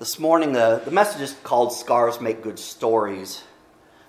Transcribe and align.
This 0.00 0.18
morning, 0.18 0.54
the, 0.54 0.80
the 0.82 0.90
message 0.90 1.20
is 1.20 1.36
called 1.42 1.74
Scars 1.74 2.22
Make 2.22 2.42
Good 2.42 2.58
Stories. 2.58 3.42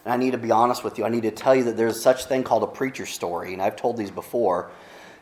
And 0.05 0.13
I 0.13 0.15
need 0.15 0.31
to 0.31 0.37
be 0.37 0.49
honest 0.49 0.85
with 0.85 0.97
you. 0.97 1.03
I 1.03 1.09
need 1.09 1.23
to 1.23 1.31
tell 1.31 1.53
you 1.53 1.65
that 1.65 1.75
there's 1.75 2.01
such 2.01 2.27
thing 2.27 2.45
called 2.45 2.63
a 2.63 2.67
preacher 2.67 3.05
story. 3.05 3.51
And 3.51 3.61
I've 3.61 3.75
told 3.75 3.97
these 3.97 4.09
before. 4.09 4.71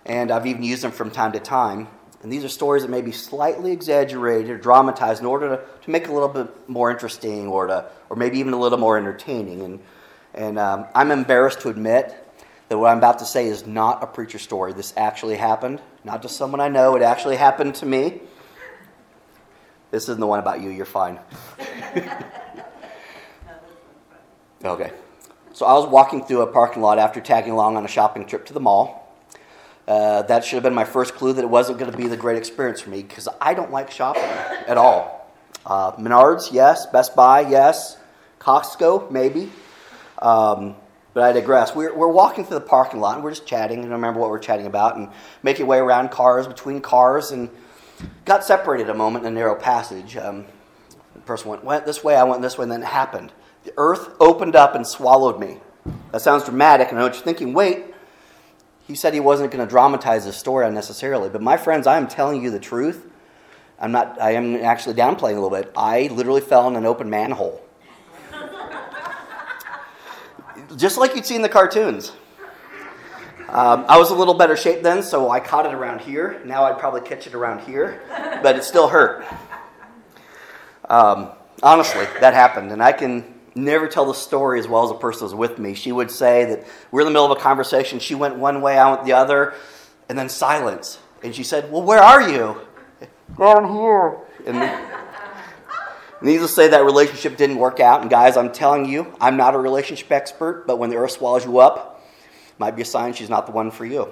And 0.05 0.29
I've 0.29 0.45
even 0.45 0.61
used 0.61 0.83
them 0.83 0.91
from 0.91 1.09
time 1.09 1.31
to 1.31 1.39
time. 1.39 1.87
And 2.21 2.31
these 2.31 2.43
are 2.43 2.49
stories 2.49 2.83
that 2.83 2.89
may 2.89 3.01
be 3.01 3.11
slightly 3.11 3.71
exaggerated 3.71 4.51
or 4.51 4.59
dramatized 4.59 5.21
in 5.21 5.25
order 5.25 5.55
to, 5.55 5.63
to 5.85 5.89
make 5.89 6.03
it 6.03 6.11
a 6.11 6.13
little 6.13 6.29
bit 6.29 6.69
more 6.69 6.91
interesting 6.91 7.47
or, 7.47 7.65
to, 7.65 7.89
or 8.11 8.15
maybe 8.15 8.37
even 8.37 8.53
a 8.53 8.59
little 8.59 8.77
more 8.77 8.95
entertaining. 8.95 9.63
And, 9.63 9.79
and 10.35 10.59
um, 10.59 10.85
I'm 10.93 11.09
embarrassed 11.09 11.61
to 11.61 11.69
admit 11.69 12.13
that 12.67 12.77
what 12.77 12.91
I'm 12.91 12.99
about 12.99 13.17
to 13.19 13.25
say 13.25 13.47
is 13.47 13.65
not 13.65 14.03
a 14.03 14.05
preacher 14.05 14.37
story. 14.37 14.73
This 14.73 14.93
actually 14.95 15.37
happened. 15.37 15.81
Not 16.03 16.21
to 16.21 16.29
someone 16.29 16.61
I 16.61 16.69
know, 16.69 16.95
it 16.95 17.01
actually 17.01 17.37
happened 17.37 17.73
to 17.73 17.87
me. 17.87 18.21
This 19.91 20.03
isn't 20.03 20.19
the 20.19 20.27
one 20.27 20.39
about 20.39 20.61
you. 20.61 20.69
You're 20.69 20.85
fine. 20.85 21.19
okay. 24.63 24.91
So 25.53 25.65
I 25.65 25.73
was 25.73 25.87
walking 25.87 26.23
through 26.23 26.41
a 26.41 26.47
parking 26.47 26.81
lot 26.81 26.99
after 26.99 27.19
tagging 27.19 27.51
along 27.51 27.75
on 27.75 27.83
a 27.83 27.87
shopping 27.87 28.25
trip 28.25 28.45
to 28.45 28.53
the 28.53 28.59
mall. 28.59 28.99
Uh, 29.87 30.21
that 30.21 30.45
should 30.45 30.55
have 30.55 30.63
been 30.63 30.75
my 30.75 30.85
first 30.85 31.15
clue 31.15 31.33
that 31.33 31.43
it 31.43 31.49
wasn't 31.49 31.79
going 31.79 31.91
to 31.91 31.97
be 31.97 32.07
the 32.07 32.15
great 32.15 32.37
experience 32.37 32.79
for 32.79 32.91
me 32.91 33.01
because 33.01 33.27
I 33.41 33.55
don't 33.55 33.71
like 33.71 33.89
shopping 33.89 34.21
at 34.21 34.77
all. 34.77 35.33
Uh, 35.65 35.93
Menards, 35.93 36.53
yes. 36.53 36.85
Best 36.85 37.15
Buy, 37.15 37.41
yes. 37.41 37.97
Costco, 38.39 39.09
maybe. 39.09 39.51
Um, 40.21 40.75
but 41.15 41.23
I 41.23 41.31
digress. 41.31 41.75
We're, 41.75 41.93
we're 41.95 42.07
walking 42.07 42.45
through 42.45 42.59
the 42.59 42.65
parking 42.65 42.99
lot 42.99 43.15
and 43.15 43.23
we're 43.23 43.31
just 43.31 43.47
chatting. 43.47 43.79
And 43.79 43.89
I 43.89 43.95
remember 43.95 44.19
what 44.19 44.29
we're 44.29 44.37
chatting 44.37 44.67
about 44.67 44.95
and 44.95 45.09
making 45.41 45.65
way 45.65 45.79
around 45.79 46.11
cars, 46.11 46.47
between 46.47 46.81
cars, 46.81 47.31
and 47.31 47.49
got 48.25 48.43
separated 48.43 48.89
a 48.89 48.93
moment 48.93 49.25
in 49.25 49.33
a 49.33 49.35
narrow 49.35 49.55
passage. 49.55 50.17
Um, 50.17 50.45
the 51.13 51.21
person 51.21 51.49
went, 51.49 51.63
went 51.63 51.85
this 51.85 52.03
way, 52.03 52.15
I 52.15 52.23
went 52.23 52.41
this 52.41 52.57
way, 52.57 52.63
and 52.63 52.71
then 52.71 52.83
it 52.83 52.87
happened. 52.87 53.31
The 53.63 53.73
earth 53.77 54.15
opened 54.19 54.55
up 54.55 54.75
and 54.75 54.85
swallowed 54.85 55.39
me. 55.39 55.57
That 56.11 56.21
sounds 56.21 56.45
dramatic, 56.45 56.89
and 56.89 56.97
I 56.97 57.01
know 57.01 57.07
what 57.07 57.15
you're 57.15 57.23
thinking. 57.23 57.53
Wait, 57.53 57.85
he 58.87 58.95
said 58.95 59.13
he 59.13 59.19
wasn't 59.19 59.51
going 59.51 59.65
to 59.65 59.69
dramatize 59.69 60.25
the 60.25 60.33
story 60.33 60.65
unnecessarily. 60.65 61.29
But 61.29 61.41
my 61.41 61.57
friends, 61.57 61.87
I 61.87 61.97
am 61.97 62.07
telling 62.07 62.43
you 62.43 62.51
the 62.51 62.59
truth. 62.59 63.05
I'm 63.79 63.91
not, 63.91 64.19
I 64.19 64.31
am 64.31 64.55
actually 64.55 64.95
downplaying 64.95 65.37
a 65.37 65.39
little 65.39 65.49
bit. 65.49 65.71
I 65.75 66.09
literally 66.11 66.41
fell 66.41 66.67
in 66.67 66.75
an 66.75 66.85
open 66.85 67.09
manhole. 67.09 67.61
Just 70.75 70.97
like 70.97 71.15
you'd 71.15 71.25
see 71.25 71.35
in 71.35 71.41
the 71.41 71.49
cartoons. 71.49 72.11
Um, 73.51 73.85
I 73.89 73.97
was 73.97 74.11
a 74.11 74.15
little 74.15 74.35
better 74.35 74.55
shape 74.55 74.83
then, 74.83 75.01
so 75.01 75.29
I 75.31 75.39
caught 75.39 75.65
it 75.65 75.73
around 75.73 76.01
here. 76.01 76.39
Now 76.45 76.65
I'd 76.65 76.77
probably 76.77 77.01
catch 77.01 77.25
it 77.25 77.33
around 77.33 77.61
here, 77.61 78.01
but 78.43 78.55
it 78.55 78.63
still 78.63 78.87
hurt. 78.87 79.25
Um, 80.87 81.31
honestly, 81.63 82.05
that 82.21 82.35
happened, 82.35 82.71
and 82.71 82.83
I 82.83 82.91
can 82.91 83.33
never 83.55 83.87
tell 83.87 84.05
the 84.05 84.13
story 84.13 84.59
as 84.59 84.67
well 84.67 84.83
as 84.83 84.89
the 84.89 84.97
person 84.97 85.23
was 85.23 85.33
with 85.33 85.57
me. 85.57 85.73
She 85.73 85.91
would 85.91 86.11
say 86.11 86.45
that 86.45 86.67
we're 86.91 87.01
in 87.01 87.05
the 87.05 87.11
middle 87.11 87.25
of 87.25 87.35
a 87.35 87.41
conversation. 87.41 87.97
She 87.97 88.13
went 88.13 88.35
one 88.35 88.61
way, 88.61 88.77
I 88.77 88.91
went 88.91 89.03
the 89.03 89.13
other, 89.13 89.55
and 90.07 90.17
then 90.17 90.29
silence. 90.29 90.99
And 91.23 91.35
she 91.35 91.43
said, 91.43 91.71
"Well, 91.71 91.81
where 91.81 92.01
are 92.01 92.29
you?" 92.29 92.61
Down 93.37 93.73
here. 93.73 94.17
And 94.45 94.57
needless 96.21 96.51
to 96.51 96.55
say, 96.55 96.67
that 96.69 96.83
relationship 96.83 97.37
didn't 97.37 97.57
work 97.57 97.79
out. 97.79 98.01
And 98.01 98.09
guys, 98.09 98.37
I'm 98.37 98.51
telling 98.51 98.85
you, 98.85 99.13
I'm 99.19 99.37
not 99.37 99.55
a 99.55 99.57
relationship 99.57 100.11
expert, 100.11 100.65
but 100.65 100.77
when 100.77 100.89
the 100.89 100.97
earth 100.97 101.11
swallows 101.11 101.45
you 101.45 101.59
up, 101.59 101.98
might 102.59 102.75
be 102.75 102.81
a 102.81 102.85
sign 102.85 103.13
she's 103.13 103.29
not 103.29 103.45
the 103.45 103.51
one 103.51 103.71
for 103.71 103.85
you. 103.85 104.07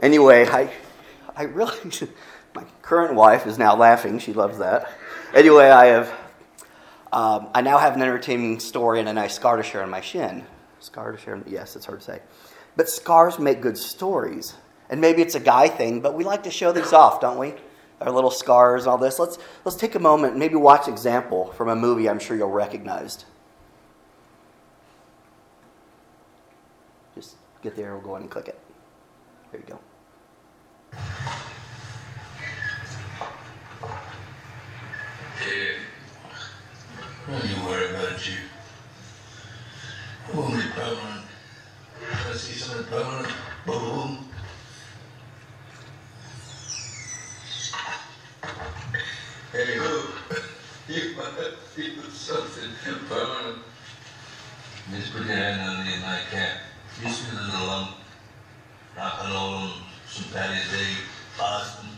anyway, 0.00 0.46
I, 0.46 0.72
I 1.36 1.44
really, 1.44 1.76
my 2.54 2.64
current 2.82 3.14
wife 3.14 3.46
is 3.46 3.58
now 3.58 3.76
laughing. 3.76 4.18
She 4.18 4.32
loves 4.32 4.58
that. 4.58 4.90
Anyway, 5.34 5.68
I 5.68 5.86
have, 5.86 6.12
um, 7.12 7.48
I 7.54 7.60
now 7.60 7.78
have 7.78 7.94
an 7.94 8.02
entertaining 8.02 8.58
story 8.58 8.98
and 8.98 9.08
a 9.08 9.12
nice 9.12 9.34
scar 9.34 9.56
to 9.56 9.62
share 9.62 9.82
on 9.82 9.90
my 9.90 10.00
shin. 10.00 10.44
Scar 10.80 11.12
to 11.12 11.18
share, 11.18 11.40
yes, 11.46 11.76
it's 11.76 11.86
hard 11.86 12.00
to 12.00 12.04
say. 12.04 12.20
But 12.76 12.88
scars 12.88 13.38
make 13.38 13.60
good 13.60 13.76
stories. 13.76 14.54
And 14.88 15.00
maybe 15.00 15.22
it's 15.22 15.36
a 15.36 15.40
guy 15.40 15.68
thing, 15.68 16.00
but 16.00 16.14
we 16.14 16.24
like 16.24 16.42
to 16.44 16.50
show 16.50 16.72
these 16.72 16.92
off, 16.92 17.20
don't 17.20 17.38
we? 17.38 17.54
Our 18.00 18.10
little 18.10 18.30
scars 18.30 18.84
and 18.84 18.90
all 18.90 18.98
this. 18.98 19.18
Let's, 19.18 19.38
let's 19.64 19.76
take 19.76 19.94
a 19.94 20.00
moment 20.00 20.32
and 20.32 20.40
maybe 20.40 20.56
watch 20.56 20.88
an 20.88 20.94
example 20.94 21.52
from 21.52 21.68
a 21.68 21.76
movie 21.76 22.08
I'm 22.08 22.18
sure 22.18 22.36
you'll 22.36 22.50
recognize. 22.50 23.24
Get 27.62 27.76
there, 27.76 27.92
we'll 27.92 28.02
go 28.02 28.10
ahead 28.10 28.22
and 28.22 28.30
click 28.30 28.48
it. 28.48 28.58
There 29.52 29.60
you 29.60 29.66
go. 29.66 29.78
Yeah. 35.46 35.76
Don't 37.28 37.44
you 37.44 37.64
worry 37.66 37.90
about 37.90 38.26
you. 38.26 38.36
Only 40.34 40.64
permanent. 40.74 41.26
I 42.28 42.32
see 42.32 42.58
something 42.58 42.86
permanent. 42.86 43.34
Boom. 43.66 44.28
Hey, 49.52 49.74
who? 49.76 50.02
You 50.92 51.16
might 51.16 51.54
feel 51.74 52.02
something 52.10 52.70
permanent. 53.08 53.58
Just 54.92 55.12
put 55.12 55.26
your 55.26 55.36
hand 55.36 55.60
on 55.60 55.84
the 55.84 55.96
nightcap. 55.98 56.56
Used 57.02 57.24
to 57.24 57.30
be 57.30 57.36
a 57.36 57.40
little 57.40 57.70
um, 57.70 57.88
rock 58.96 59.20
and 59.22 59.32
roll, 59.32 59.68
some 60.06 60.30
Patty's 60.32 60.70
Day, 60.70 60.96
Boston. 61.38 61.88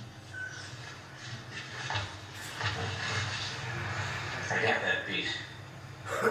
I 4.50 4.54
got 4.62 4.82
that 4.82 5.06
beat. 5.22 6.30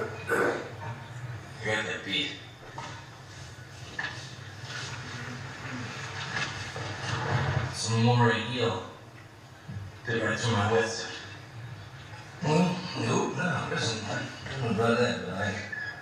Got 1.66 1.85
that 1.85 2.06
beat. 2.06 2.31
Some 7.74 8.03
more 8.03 8.31
heel. 8.31 8.84
Fit 10.06 10.24
right 10.24 10.40
through 10.40 10.53
my 10.53 10.72
wetsuit. 10.72 11.07
Well, 12.44 12.75
no, 13.02 13.29
no, 13.29 13.68
listen, 13.69 14.03
I 14.09 14.62
don't 14.62 14.78
know 14.78 14.84
about 14.84 14.97
that, 14.97 15.25
but 15.25 15.34
I 15.35 15.53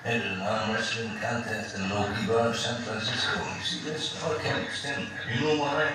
entered 0.06 0.32
an 0.32 0.42
arm 0.42 0.72
wrestling 0.72 1.12
contest 1.22 1.76
in 1.76 1.82
an 1.84 1.90
Okie 1.90 2.28
bar 2.28 2.54
San 2.54 2.82
Francisco. 2.82 3.42
You 3.58 3.64
see, 3.64 3.90
this 3.90 4.24
all 4.24 4.36
can 4.36 4.64
extend. 4.64 5.08
You 5.34 5.42
know 5.42 5.62
why? 5.62 5.92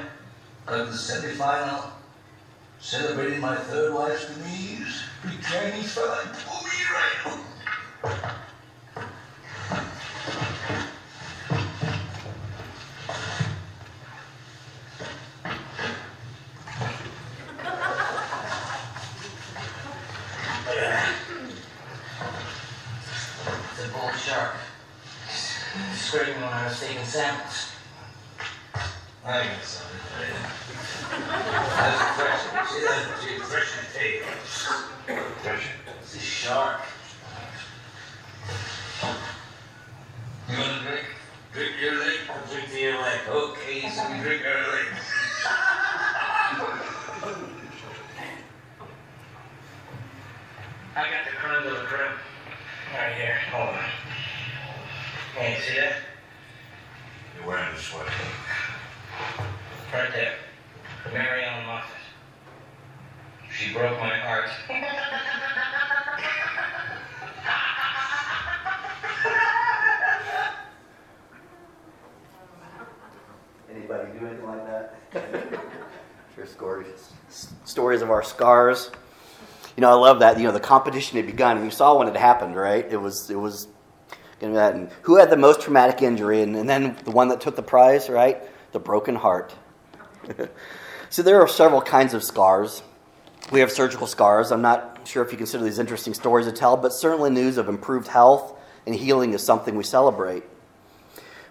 Got 0.66 0.87
the 0.87 0.93
semifinal, 0.93 1.93
celebrating 2.78 3.41
my 3.41 3.56
third 3.56 3.94
wife's 3.94 4.26
Denise. 4.26 5.03
Big 5.22 5.43
Chinese 5.43 5.94
fella 5.94 6.26
pulled 6.94 7.38
me 7.38 7.43
right. 7.43 7.44
taking 26.81 27.05
samples. 27.05 27.72
I 29.25 29.47
got 29.47 29.62
something 29.62 30.00
for 30.11 30.22
you. 30.22 30.34
That's 31.76 32.03
fresh. 32.19 32.43
See 32.71 32.81
that? 32.82 33.03
See, 33.22 33.38
fresh 33.38 33.71
and 33.78 33.88
take. 33.94 34.22
Fresh. 35.43 35.66
It's 36.00 36.15
a 36.15 36.19
shark. 36.19 36.81
You 40.50 40.59
want 40.59 40.82
to 40.82 40.88
drink? 40.88 41.06
Drink 41.53 41.72
your 41.81 41.94
leg. 41.99 42.19
I'll 42.31 42.53
drink 42.53 42.69
to 42.71 42.81
your 42.81 43.00
leg. 43.00 43.21
Okay, 43.28 43.88
so 43.88 44.12
we 44.12 44.19
drink 44.21 44.43
our 44.44 44.72
leg. 44.72 44.87
I 50.96 51.11
got 51.11 51.25
the 51.25 51.31
creme 51.37 51.64
de 51.64 51.70
the 51.70 51.85
creme. 51.87 52.12
Right 52.94 53.17
here. 53.17 53.37
Hold 53.50 53.70
on. 53.70 53.85
Can 55.35 55.50
you 55.50 55.58
see 55.62 55.81
that? 55.81 55.96
You're 57.37 57.49
wearing 57.49 57.75
the 57.75 57.81
sweater. 57.81 58.12
Right 59.93 60.12
there. 60.12 60.35
Mary 61.12 61.44
Ellen 61.44 61.67
Moffat. 61.67 61.91
She 63.58 63.73
broke 63.73 63.99
my 63.99 64.17
heart. 64.19 64.50
Anybody 73.69 74.12
do 74.17 74.26
anything 74.26 74.47
like 74.47 74.64
that? 74.64 74.94
sure, 76.37 76.47
stories, 76.47 77.11
stories 77.64 78.00
of 78.00 78.12
our 78.12 78.23
scars. 78.23 78.93
You 79.76 79.81
know, 79.81 79.91
I 79.91 79.94
love 79.94 80.21
that. 80.21 80.38
You 80.38 80.44
know, 80.44 80.53
the 80.53 80.61
competition 80.61 81.17
had 81.17 81.26
begun, 81.26 81.56
and 81.56 81.65
you 81.65 81.71
saw 81.71 81.99
when 81.99 82.09
it 82.09 82.17
happened, 82.17 82.56
right? 82.56 82.87
It 82.88 82.97
was, 82.97 83.31
it 83.31 83.37
was 83.37 83.69
you 84.41 84.59
and 84.59 84.91
who 85.03 85.17
had 85.17 85.31
the 85.31 85.37
most 85.37 85.61
traumatic 85.61 86.03
injury, 86.03 86.43
and, 86.43 86.56
and 86.56 86.69
then 86.69 86.97
the 87.05 87.11
one 87.11 87.29
that 87.29 87.41
took 87.41 87.56
the 87.56 87.62
prize, 87.62 88.09
right? 88.09 88.43
The 88.73 88.81
broken 88.81 89.15
heart. 89.15 89.55
so 91.11 91.23
there 91.23 91.41
are 91.41 91.49
several 91.49 91.81
kinds 91.81 92.15
of 92.15 92.23
scars. 92.23 92.82
We 93.50 93.61
have 93.61 93.71
surgical 93.71 94.06
scars. 94.06 94.53
I'm 94.53 94.62
not 94.62 95.06
sure 95.06 95.25
if 95.25 95.32
you 95.32 95.38
consider 95.38 95.65
these 95.65 95.79
interesting 95.79 96.15
stories 96.15 96.47
to 96.47 96.53
tell, 96.53 96.76
but 96.76 96.93
certainly 96.93 97.31
news 97.31 97.59
of 97.59 97.69
improved 97.69 98.09
health 98.09 98.59
and 98.87 98.94
healing 98.94 99.32
is 99.32 99.43
something 99.43 99.76
we 99.76 99.85
celebrate. 99.85 100.44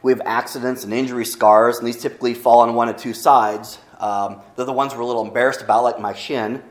We 0.01 0.11
have 0.11 0.21
accidents 0.25 0.83
and 0.83 0.93
injury 0.93 1.25
scars, 1.25 1.77
and 1.77 1.87
these 1.87 2.01
typically 2.01 2.33
fall 2.33 2.59
on 2.59 2.75
one 2.75 2.89
of 2.89 2.97
two 2.97 3.13
sides. 3.13 3.79
Um, 3.99 4.41
they're 4.55 4.65
the 4.65 4.73
ones 4.73 4.93
we're 4.93 5.01
a 5.01 5.05
little 5.05 5.25
embarrassed 5.25 5.61
about, 5.61 5.83
like 5.83 5.99
my 5.99 6.13
shin. 6.13 6.61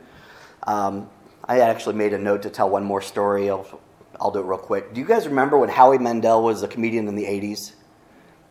Um, 0.65 1.09
I 1.44 1.61
actually 1.61 1.97
made 1.97 2.12
a 2.12 2.19
note 2.19 2.43
to 2.43 2.50
tell 2.50 2.71
one 2.71 2.85
more 2.85 3.03
story. 3.03 3.50
I'll, 3.50 3.81
I'll 4.21 4.31
do 4.31 4.41
it 4.41 4.44
real 4.44 4.59
quick. 4.59 4.94
Do 4.94 5.00
you 5.00 5.06
guys 5.06 5.27
remember 5.27 5.59
when 5.59 5.69
Howie 5.69 5.99
Mandel 5.99 6.43
was 6.43 6.62
a 6.62 6.69
comedian 6.69 7.09
in 7.09 7.17
the 7.17 7.25
80s? 7.25 7.73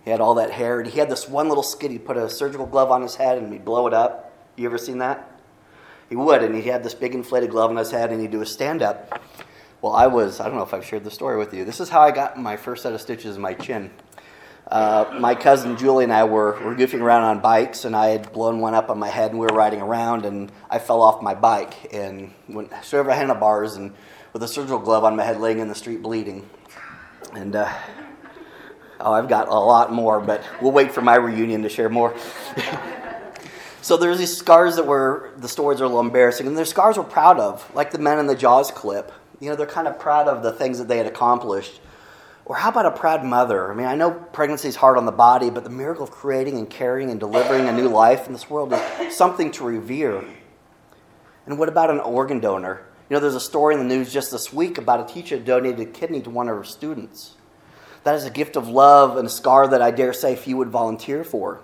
He 0.03 0.09
had 0.09 0.19
all 0.19 0.35
that 0.35 0.51
hair, 0.51 0.79
and 0.79 0.89
he 0.89 0.99
had 0.99 1.09
this 1.09 1.27
one 1.27 1.47
little 1.47 1.63
skit. 1.63 1.91
He'd 1.91 2.05
put 2.05 2.17
a 2.17 2.29
surgical 2.29 2.65
glove 2.65 2.91
on 2.91 3.01
his 3.01 3.15
head 3.15 3.38
and 3.38 3.53
he'd 3.53 3.63
blow 3.63 3.88
it 3.88 3.93
up. 3.93 4.33
You 4.55 4.65
ever 4.65 4.77
seen 4.77 4.97
that? 4.97 5.39
He 6.09 6.15
would, 6.15 6.43
and 6.43 6.53
he 6.55 6.63
had 6.63 6.83
this 6.83 6.93
big 6.93 7.15
inflated 7.15 7.51
glove 7.51 7.69
on 7.69 7.77
his 7.77 7.91
head, 7.91 8.11
and 8.11 8.19
he'd 8.19 8.31
do 8.31 8.41
a 8.41 8.45
stand 8.45 8.81
up. 8.81 9.21
Well, 9.81 9.93
I 9.93 10.07
was, 10.07 10.39
I 10.39 10.47
don't 10.47 10.57
know 10.57 10.63
if 10.63 10.73
I've 10.73 10.85
shared 10.85 11.05
the 11.05 11.11
story 11.11 11.38
with 11.38 11.53
you. 11.53 11.63
This 11.63 11.79
is 11.79 11.89
how 11.89 12.01
I 12.01 12.11
got 12.11 12.38
my 12.38 12.57
first 12.57 12.83
set 12.83 12.93
of 12.93 12.99
stitches 12.99 13.38
in 13.38 13.41
my 13.41 13.53
chin. 13.53 13.91
Uh, 14.71 15.18
my 15.19 15.35
cousin 15.35 15.75
Julie 15.75 16.06
and 16.06 16.13
I 16.13 16.23
were, 16.23 16.57
were 16.63 16.73
goofing 16.73 17.01
around 17.01 17.23
on 17.23 17.41
bikes, 17.41 17.83
and 17.83 17.94
I 17.94 18.07
had 18.07 18.31
blown 18.31 18.62
one 18.62 18.73
up 18.73 18.89
on 18.89 18.97
my 18.97 19.09
head, 19.09 19.31
and 19.31 19.39
we 19.39 19.45
were 19.45 19.53
riding 19.53 19.81
around, 19.81 20.25
and 20.25 20.50
I 20.69 20.79
fell 20.79 21.01
off 21.01 21.21
my 21.21 21.35
bike 21.35 21.94
and 21.94 22.33
went 22.47 22.71
straight 22.81 23.01
over 23.01 23.12
handlebars, 23.12 23.75
and 23.75 23.94
with 24.31 24.44
a 24.44 24.47
surgical 24.47 24.79
glove 24.79 25.03
on 25.03 25.18
my 25.18 25.25
head, 25.25 25.41
laying 25.41 25.59
in 25.59 25.68
the 25.68 25.75
street 25.75 26.01
bleeding. 26.01 26.50
And 27.33 27.53
uh, 27.53 27.69
oh, 29.01 29.12
I've 29.12 29.27
got 29.27 29.50
a 29.50 29.51
lot 29.51 29.91
more, 29.91 30.21
but 30.21 30.41
we'll 30.62 30.71
wait 30.71 30.94
for 30.94 31.01
my 31.01 31.15
reunion 31.15 31.63
to 31.63 31.69
share 31.69 31.89
more. 31.89 32.15
so 33.81 33.97
there's 33.97 34.19
these 34.19 34.38
scars 34.38 34.77
that 34.77 34.88
were 34.88 35.31
the 35.35 35.50
stories 35.50 35.81
are 35.81 35.83
a 35.83 35.88
little 35.88 36.00
embarrassing, 36.00 36.47
and 36.47 36.57
there's 36.57 36.69
scars 36.69 36.97
we're 36.97 37.03
proud 37.03 37.39
of, 37.41 37.69
like 37.75 37.91
the 37.91 38.00
men 38.00 38.19
in 38.19 38.27
the 38.27 38.35
Jaws 38.35 38.71
clip. 38.71 39.12
You 39.41 39.50
know, 39.50 39.57
they're 39.57 39.67
kind 39.67 39.89
of 39.89 40.00
proud 40.00 40.29
of 40.29 40.44
the 40.44 40.53
things 40.53 40.77
that 40.77 40.88
they 40.88 40.97
had 40.97 41.07
accomplished 41.07 41.81
or 42.45 42.55
how 42.55 42.69
about 42.69 42.85
a 42.85 42.91
proud 42.91 43.23
mother? 43.23 43.71
I 43.71 43.75
mean, 43.75 43.88
I 43.88 43.95
know 43.95 44.11
pregnancy 44.11 44.67
is 44.67 44.75
hard 44.75 44.97
on 44.97 45.05
the 45.05 45.11
body, 45.11 45.49
but 45.49 45.63
the 45.63 45.69
miracle 45.69 46.03
of 46.03 46.11
creating 46.11 46.57
and 46.57 46.69
carrying 46.69 47.09
and 47.09 47.19
delivering 47.19 47.67
a 47.67 47.71
new 47.71 47.88
life 47.88 48.27
in 48.27 48.33
this 48.33 48.49
world 48.49 48.73
is 48.99 49.15
something 49.15 49.51
to 49.51 49.63
revere. 49.63 50.23
And 51.45 51.57
what 51.59 51.69
about 51.69 51.89
an 51.89 51.99
organ 51.99 52.39
donor? 52.39 52.85
You 53.09 53.15
know, 53.15 53.19
there's 53.19 53.35
a 53.35 53.39
story 53.39 53.75
in 53.75 53.79
the 53.79 53.95
news 53.95 54.11
just 54.11 54.31
this 54.31 54.53
week 54.53 54.77
about 54.77 55.09
a 55.09 55.13
teacher 55.13 55.38
who 55.38 55.43
donated 55.43 55.79
a 55.81 55.85
kidney 55.85 56.21
to 56.21 56.29
one 56.29 56.47
of 56.47 56.55
her 56.55 56.63
students. 56.63 57.35
That 58.03 58.15
is 58.15 58.25
a 58.25 58.29
gift 58.29 58.55
of 58.55 58.67
love 58.67 59.17
and 59.17 59.27
a 59.27 59.29
scar 59.29 59.67
that 59.67 59.81
I 59.81 59.91
dare 59.91 60.13
say 60.13 60.35
few 60.35 60.57
would 60.57 60.69
volunteer 60.69 61.23
for. 61.23 61.61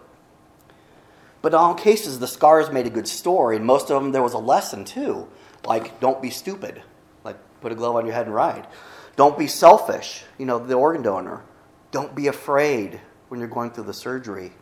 But 1.42 1.54
in 1.54 1.60
all 1.60 1.74
cases, 1.74 2.20
the 2.20 2.28
scars 2.28 2.72
made 2.72 2.88
a 2.88 2.90
good 2.90 3.08
story, 3.08 3.56
and 3.56 3.66
most 3.66 3.90
of 3.90 4.02
them 4.02 4.12
there 4.12 4.24
was 4.24 4.34
a 4.34 4.40
lesson 4.40 4.86
too, 4.86 5.28
like 5.66 6.00
don't 6.00 6.22
be 6.22 6.30
stupid, 6.30 6.82
like 7.24 7.38
put 7.62 7.72
a 7.72 7.76
glove 7.76 7.96
on 7.96 8.06
your 8.06 8.14
head 8.14 8.26
and 8.26 8.36
ride. 8.36 8.68
Don't 9.18 9.38
be 9.38 9.48
selfish, 9.48 10.24
you 10.38 10.46
know, 10.46 10.60
the 10.60 10.76
organ 10.76 11.02
donor. 11.02 11.44
Don't 11.92 12.16
be 12.16 12.28
afraid 12.28 13.02
when 13.28 13.40
you're 13.40 13.50
going 13.50 13.72
through 13.72 13.86
the 13.86 13.94
surgery. 13.94 14.54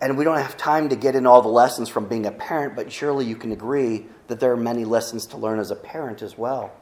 And 0.00 0.18
we 0.18 0.24
don't 0.24 0.38
have 0.38 0.56
time 0.56 0.88
to 0.88 0.96
get 0.96 1.14
in 1.14 1.26
all 1.26 1.42
the 1.42 1.48
lessons 1.48 1.88
from 1.88 2.08
being 2.08 2.26
a 2.26 2.32
parent, 2.32 2.74
but 2.74 2.90
surely 2.90 3.26
you 3.26 3.36
can 3.36 3.52
agree 3.52 4.06
that 4.28 4.40
there 4.40 4.50
are 4.50 4.56
many 4.56 4.84
lessons 4.84 5.26
to 5.26 5.36
learn 5.36 5.58
as 5.58 5.70
a 5.70 5.76
parent 5.76 6.22
as 6.22 6.36
well. 6.36 6.72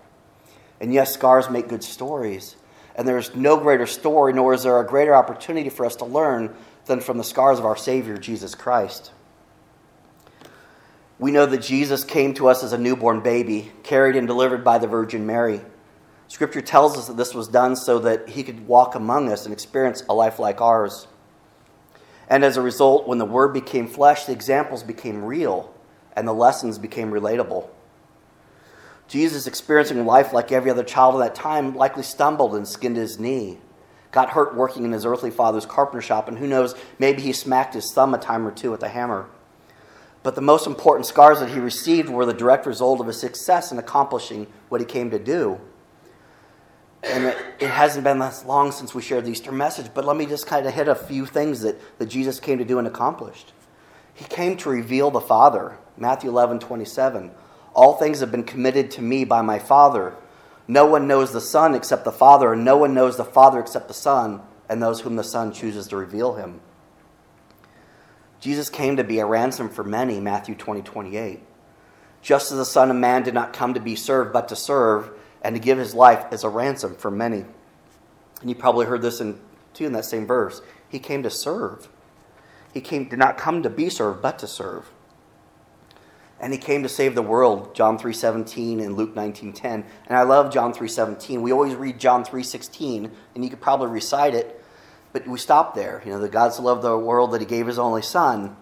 And 0.80 0.94
yes, 0.94 1.12
scars 1.12 1.50
make 1.50 1.68
good 1.68 1.84
stories. 1.84 2.56
And 2.96 3.06
there's 3.08 3.34
no 3.34 3.56
greater 3.56 3.86
story, 3.86 4.32
nor 4.32 4.54
is 4.54 4.62
there 4.62 4.78
a 4.78 4.86
greater 4.86 5.16
opportunity 5.16 5.70
for 5.70 5.84
us 5.84 5.96
to 5.96 6.04
learn 6.04 6.54
than 6.86 7.00
from 7.00 7.18
the 7.18 7.24
scars 7.24 7.58
of 7.58 7.64
our 7.64 7.76
Savior, 7.76 8.16
Jesus 8.16 8.54
Christ. 8.54 9.10
We 11.18 11.32
know 11.32 11.46
that 11.46 11.62
Jesus 11.62 12.04
came 12.04 12.34
to 12.34 12.48
us 12.48 12.62
as 12.62 12.72
a 12.72 12.78
newborn 12.78 13.20
baby, 13.20 13.72
carried 13.82 14.14
and 14.14 14.28
delivered 14.28 14.62
by 14.62 14.78
the 14.78 14.86
Virgin 14.86 15.26
Mary. 15.26 15.60
Scripture 16.28 16.60
tells 16.60 16.96
us 16.96 17.06
that 17.06 17.16
this 17.16 17.34
was 17.34 17.48
done 17.48 17.76
so 17.76 17.98
that 17.98 18.30
he 18.30 18.42
could 18.42 18.66
walk 18.66 18.94
among 18.94 19.30
us 19.30 19.44
and 19.44 19.52
experience 19.52 20.02
a 20.08 20.14
life 20.14 20.38
like 20.38 20.60
ours. 20.60 21.06
And 22.28 22.44
as 22.44 22.56
a 22.56 22.62
result, 22.62 23.06
when 23.06 23.18
the 23.18 23.26
Word 23.26 23.52
became 23.52 23.86
flesh, 23.86 24.24
the 24.24 24.32
examples 24.32 24.82
became 24.82 25.24
real 25.24 25.72
and 26.16 26.26
the 26.26 26.32
lessons 26.32 26.78
became 26.78 27.10
relatable. 27.10 27.68
Jesus, 29.06 29.46
experiencing 29.46 30.06
life 30.06 30.32
like 30.32 30.50
every 30.50 30.70
other 30.70 30.82
child 30.82 31.14
of 31.14 31.20
that 31.20 31.34
time, 31.34 31.76
likely 31.76 32.02
stumbled 32.02 32.54
and 32.54 32.66
skinned 32.66 32.96
his 32.96 33.18
knee, 33.18 33.58
got 34.12 34.30
hurt 34.30 34.56
working 34.56 34.84
in 34.84 34.92
his 34.92 35.04
earthly 35.04 35.30
father's 35.30 35.66
carpenter 35.66 36.00
shop, 36.00 36.26
and 36.26 36.38
who 36.38 36.46
knows, 36.46 36.74
maybe 36.98 37.20
he 37.20 37.32
smacked 37.32 37.74
his 37.74 37.92
thumb 37.92 38.14
a 38.14 38.18
time 38.18 38.46
or 38.46 38.50
two 38.50 38.70
with 38.70 38.82
a 38.82 38.88
hammer. 38.88 39.28
But 40.22 40.36
the 40.36 40.40
most 40.40 40.66
important 40.66 41.04
scars 41.04 41.40
that 41.40 41.50
he 41.50 41.58
received 41.58 42.08
were 42.08 42.24
the 42.24 42.32
direct 42.32 42.64
result 42.64 43.00
of 43.00 43.06
his 43.06 43.20
success 43.20 43.70
in 43.70 43.78
accomplishing 43.78 44.46
what 44.70 44.80
he 44.80 44.86
came 44.86 45.10
to 45.10 45.18
do 45.18 45.60
and 47.04 47.26
it, 47.26 47.68
hasn't 47.68 48.04
been 48.04 48.18
that 48.18 48.44
long 48.46 48.72
since 48.72 48.94
we 48.94 49.02
shared 49.02 49.24
the 49.24 49.30
Easter 49.30 49.52
message, 49.52 49.90
but 49.92 50.04
let 50.04 50.16
me 50.16 50.26
just 50.26 50.46
kind 50.46 50.66
of 50.66 50.72
hit 50.72 50.88
a 50.88 50.94
few 50.94 51.26
things 51.26 51.60
that, 51.60 51.98
that 51.98 52.06
Jesus 52.06 52.40
came 52.40 52.58
to 52.58 52.64
do 52.64 52.78
and 52.78 52.86
accomplished. 52.86 53.52
He 54.14 54.24
came 54.24 54.56
to 54.58 54.70
reveal 54.70 55.10
the 55.10 55.20
Father. 55.20 55.78
Matthew 55.96 56.30
11, 56.30 56.60
27. 56.60 57.30
All 57.74 57.94
things 57.94 58.20
have 58.20 58.30
been 58.30 58.44
committed 58.44 58.90
to 58.92 59.02
me 59.02 59.24
by 59.24 59.42
my 59.42 59.58
Father. 59.58 60.14
No 60.66 60.86
one 60.86 61.06
knows 61.06 61.32
the 61.32 61.40
Son 61.40 61.74
except 61.74 62.04
the 62.04 62.12
Father, 62.12 62.52
and 62.52 62.64
no 62.64 62.76
one 62.76 62.94
knows 62.94 63.16
the 63.16 63.24
Father 63.24 63.60
except 63.60 63.88
the 63.88 63.94
Son, 63.94 64.40
and 64.68 64.82
those 64.82 65.00
whom 65.00 65.16
the 65.16 65.24
Son 65.24 65.52
chooses 65.52 65.88
to 65.88 65.96
reveal 65.96 66.34
him. 66.34 66.60
Jesus 68.40 68.70
came 68.70 68.96
to 68.96 69.04
be 69.04 69.18
a 69.18 69.26
ransom 69.26 69.68
for 69.68 69.84
many, 69.84 70.20
Matthew 70.20 70.54
20, 70.54 70.82
28. 70.82 71.40
Just 72.22 72.52
as 72.52 72.58
the 72.58 72.64
Son 72.64 72.90
of 72.90 72.96
Man 72.96 73.22
did 73.22 73.34
not 73.34 73.52
come 73.52 73.74
to 73.74 73.80
be 73.80 73.96
served, 73.96 74.32
but 74.32 74.48
to 74.48 74.56
serve 74.56 75.10
and 75.44 75.54
to 75.54 75.60
give 75.60 75.78
his 75.78 75.94
life 75.94 76.24
as 76.32 76.42
a 76.42 76.48
ransom 76.48 76.96
for 76.96 77.10
many. 77.10 77.44
And 78.40 78.50
you 78.50 78.56
probably 78.56 78.86
heard 78.86 79.02
this 79.02 79.20
in 79.20 79.38
too 79.74 79.84
in 79.84 79.92
that 79.92 80.06
same 80.06 80.26
verse. 80.26 80.62
He 80.88 80.98
came 80.98 81.22
to 81.22 81.30
serve. 81.30 81.88
He 82.72 82.80
came 82.80 83.08
did 83.08 83.18
not 83.18 83.36
come 83.36 83.62
to 83.62 83.70
be 83.70 83.90
served, 83.90 84.22
but 84.22 84.38
to 84.38 84.46
serve. 84.46 84.90
And 86.40 86.52
he 86.52 86.58
came 86.58 86.82
to 86.82 86.88
save 86.88 87.14
the 87.14 87.22
world, 87.22 87.74
John 87.74 87.98
3:17 87.98 88.80
and 88.80 88.96
Luke 88.96 89.14
19:10. 89.14 89.84
And 90.06 90.18
I 90.18 90.22
love 90.22 90.52
John 90.52 90.72
3:17. 90.72 91.42
We 91.42 91.52
always 91.52 91.74
read 91.74 91.98
John 92.00 92.24
3:16, 92.24 93.10
and 93.34 93.44
you 93.44 93.50
could 93.50 93.60
probably 93.60 93.88
recite 93.88 94.34
it, 94.34 94.62
but 95.12 95.26
we 95.28 95.38
stop 95.38 95.74
there. 95.74 96.02
You 96.04 96.12
know, 96.12 96.20
that 96.20 96.32
God 96.32 96.54
so 96.54 96.62
loved 96.62 96.82
the 96.82 96.96
world 96.96 97.32
that 97.32 97.40
he 97.40 97.46
gave 97.46 97.66
his 97.66 97.78
only 97.78 98.02
son. 98.02 98.56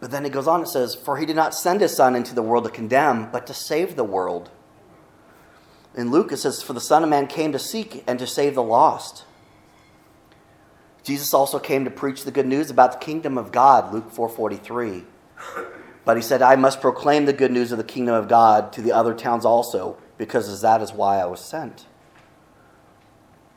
But 0.00 0.10
then 0.10 0.24
it 0.24 0.32
goes 0.32 0.46
on, 0.46 0.62
it 0.62 0.68
says, 0.68 0.94
For 0.94 1.16
he 1.16 1.26
did 1.26 1.34
not 1.34 1.54
send 1.54 1.80
his 1.80 1.96
son 1.96 2.14
into 2.14 2.34
the 2.34 2.42
world 2.42 2.64
to 2.64 2.70
condemn, 2.70 3.30
but 3.32 3.46
to 3.48 3.54
save 3.54 3.96
the 3.96 4.04
world 4.04 4.50
in 5.98 6.12
Luke, 6.12 6.30
it 6.30 6.36
says, 6.36 6.62
For 6.62 6.72
the 6.72 6.80
Son 6.80 7.02
of 7.02 7.10
Man 7.10 7.26
came 7.26 7.50
to 7.50 7.58
seek 7.58 8.04
and 8.06 8.18
to 8.20 8.26
save 8.26 8.54
the 8.54 8.62
lost. 8.62 9.24
Jesus 11.02 11.34
also 11.34 11.58
came 11.58 11.84
to 11.84 11.90
preach 11.90 12.24
the 12.24 12.30
good 12.30 12.46
news 12.46 12.70
about 12.70 12.92
the 12.92 13.04
kingdom 13.04 13.36
of 13.36 13.50
God, 13.50 13.92
Luke 13.92 14.12
4:43. 14.12 15.04
But 16.04 16.16
he 16.16 16.22
said, 16.22 16.40
I 16.40 16.54
must 16.54 16.80
proclaim 16.80 17.24
the 17.24 17.32
good 17.32 17.50
news 17.50 17.72
of 17.72 17.78
the 17.78 17.84
kingdom 17.84 18.14
of 18.14 18.28
God 18.28 18.72
to 18.74 18.80
the 18.80 18.92
other 18.92 19.12
towns 19.12 19.44
also, 19.44 19.98
because 20.16 20.60
that 20.62 20.80
is 20.80 20.92
why 20.92 21.18
I 21.18 21.26
was 21.26 21.40
sent. 21.40 21.86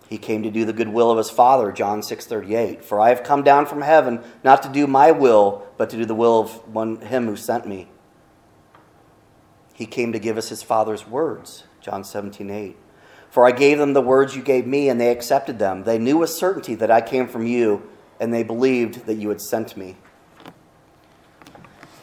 He 0.10 0.18
came 0.18 0.44
to 0.44 0.52
do 0.52 0.66
the 0.66 0.74
good 0.74 0.90
will 0.90 1.12
of 1.12 1.18
his 1.18 1.30
Father, 1.30 1.72
John 1.72 2.02
6:38. 2.02 2.84
For 2.84 3.00
I 3.00 3.10
have 3.10 3.24
come 3.24 3.44
down 3.44 3.68
from 3.68 3.82
heaven 3.82 4.22
not 4.44 4.64
to 4.64 4.70
do 4.70 4.88
my 4.88 5.12
will, 5.12 5.64
but 5.78 5.90
to 5.92 5.98
do 5.98 6.06
the 6.06 6.16
will 6.16 6.40
of 6.40 6.74
one, 6.74 7.02
him 7.02 7.28
who 7.28 7.36
sent 7.36 7.68
me. 7.68 7.88
He 9.74 9.86
came 9.86 10.12
to 10.12 10.20
give 10.20 10.38
us 10.38 10.50
his 10.50 10.64
Father's 10.64 11.08
words, 11.08 11.64
John 11.82 12.04
17, 12.04 12.50
8. 12.50 12.78
For 13.30 13.46
I 13.46 13.52
gave 13.52 13.78
them 13.78 13.94
the 13.94 14.02
words 14.02 14.36
you 14.36 14.42
gave 14.42 14.68
me, 14.68 14.90
and 14.90 15.00
they 15.00 15.10
accepted 15.10 15.58
them. 15.58 15.84
They 15.84 15.98
knew 15.98 16.18
with 16.18 16.30
certainty 16.30 16.76
that 16.76 16.92
I 16.92 17.02
came 17.02 17.28
from 17.28 17.48
you, 17.48 17.90
and 18.20 18.34
they 18.34 18.44
believed 18.44 19.06
that 19.06 19.16
you 19.16 19.30
had 19.30 19.42
sent 19.42 19.76
me. 19.76 19.98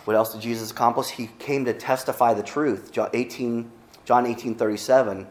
What 0.04 0.16
else 0.16 0.32
did 0.32 0.40
Jesus 0.40 0.70
accomplish? 0.70 1.10
He 1.10 1.28
came 1.38 1.66
to 1.66 1.74
testify 1.74 2.32
the 2.32 2.42
truth. 2.42 2.92
John 2.92 3.10
18, 3.12 3.70
John 4.06 4.26
18 4.26 4.54
37. 4.54 5.26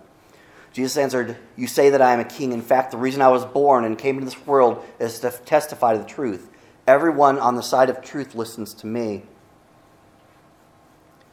Jesus 0.72 0.98
answered, 0.98 1.36
You 1.56 1.66
say 1.66 1.90
that 1.90 2.02
I 2.02 2.14
am 2.14 2.20
a 2.20 2.26
king. 2.26 2.52
In 2.52 2.62
fact, 2.62 2.92
the 2.92 2.98
reason 2.98 3.24
I 3.24 3.30
was 3.30 3.44
born 3.44 3.84
and 3.84 3.98
came 3.98 4.20
into 4.20 4.26
this 4.26 4.46
world 4.46 4.86
is 5.00 5.20
to 5.22 5.32
testify 5.32 5.94
to 5.94 6.00
the 6.00 6.06
truth. 6.06 6.52
Everyone 6.86 7.40
on 7.40 7.56
the 7.56 7.64
side 7.64 7.90
of 7.90 8.02
truth 8.02 8.36
listens 8.36 8.76
to 8.76 8.86
me. 8.86 9.24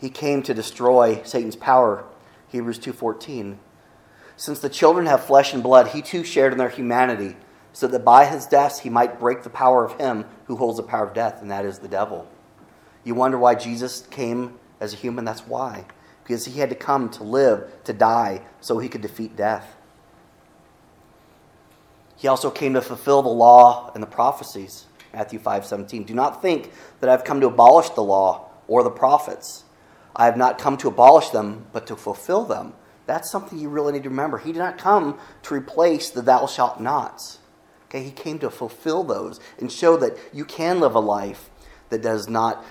He 0.01 0.09
came 0.09 0.43
to 0.45 0.55
destroy 0.55 1.23
Satan's 1.25 1.57
power 1.57 2.07
Hebrews 2.49 2.79
2:14. 2.79 3.59
Since 4.37 4.61
the 4.61 4.69
children 4.69 5.07
have 5.07 5.25
flesh 5.25 5.55
and 5.55 5.63
blood, 5.63 5.89
he 5.89 6.03
too 6.03 6.25
shared 6.25 6.53
in 6.53 6.59
their 6.59 6.69
humanity, 6.69 7.37
so 7.73 7.87
that 7.87 8.05
by 8.05 8.25
his 8.25 8.47
death 8.47 8.81
he 8.81 8.91
might 8.91 9.21
break 9.21 9.43
the 9.43 9.51
power 9.51 9.85
of 9.85 10.01
him 10.01 10.25
who 10.47 10.57
holds 10.57 10.77
the 10.77 10.83
power 10.83 11.07
of 11.07 11.15
death, 11.15 11.41
and 11.41 11.51
that 11.51 11.65
is 11.65 11.79
the 11.79 11.89
devil. 11.89 12.27
You 13.05 13.15
wonder 13.15 13.39
why 13.39 13.55
Jesus 13.55 14.03
came 14.11 14.59
as 14.81 14.93
a 14.93 14.97
human? 14.97 15.25
That's 15.25 15.47
why. 15.47 15.87
Because 16.23 16.47
he 16.47 16.61
had 16.61 16.71
to 16.71 16.77
come 16.77 17.11
to 17.11 17.23
live, 17.23 17.71
to 17.85 17.93
die, 17.93 18.43
so 18.61 18.79
he 18.79 18.89
could 18.89 19.03
defeat 19.03 19.37
death. 19.37 19.77
He 22.17 22.29
also 22.29 22.51
came 22.51 22.75
to 22.75 22.81
fulfill 22.81 23.23
the 23.23 23.29
law 23.29 23.91
and 23.93 24.03
the 24.03 24.07
prophecies. 24.07 24.87
Matthew 25.13 25.39
5:17. 25.39 26.05
Do 26.05 26.15
not 26.15 26.41
think 26.41 26.73
that 27.01 27.11
I've 27.11 27.25
come 27.25 27.41
to 27.41 27.47
abolish 27.47 27.91
the 27.91 28.03
law 28.03 28.47
or 28.67 28.83
the 28.83 28.91
prophets. 28.91 29.64
I 30.17 30.27
have 30.27 30.37
not 30.37 30.59
come 30.59 30.77
to 30.79 30.89
abolish 30.89 31.31
them, 31.31 31.67
but 31.73 31.87
to 31.89 31.97
fulfill 31.97 32.45
them. 32.45 32.75
That's 33.07 33.31
something 33.31 33.59
you 33.59 33.69
really 33.69 33.93
need 33.93 34.05
to 34.05 34.09
remember. 34.09 34.39
He 34.39 34.53
did 34.53 34.59
not 34.59 34.79
come 34.79 35.19
to 35.43 35.55
replace 35.55 36.11
the 36.11 36.23
thou 36.23 36.47
shalt 36.47 36.81
nots. 36.81 37.39
Okay, 37.87 38.03
he 38.03 38.11
came 38.11 38.39
to 38.41 38.51
fulfill 38.51 39.05
those 39.05 39.41
and 39.59 39.71
show 39.71 39.97
that 39.99 40.17
you 40.33 40.45
can 40.45 40.81
live 40.81 40.95
a 40.95 41.01
life 41.01 41.51
that 41.91 42.03
does 42.03 42.29
not 42.29 42.65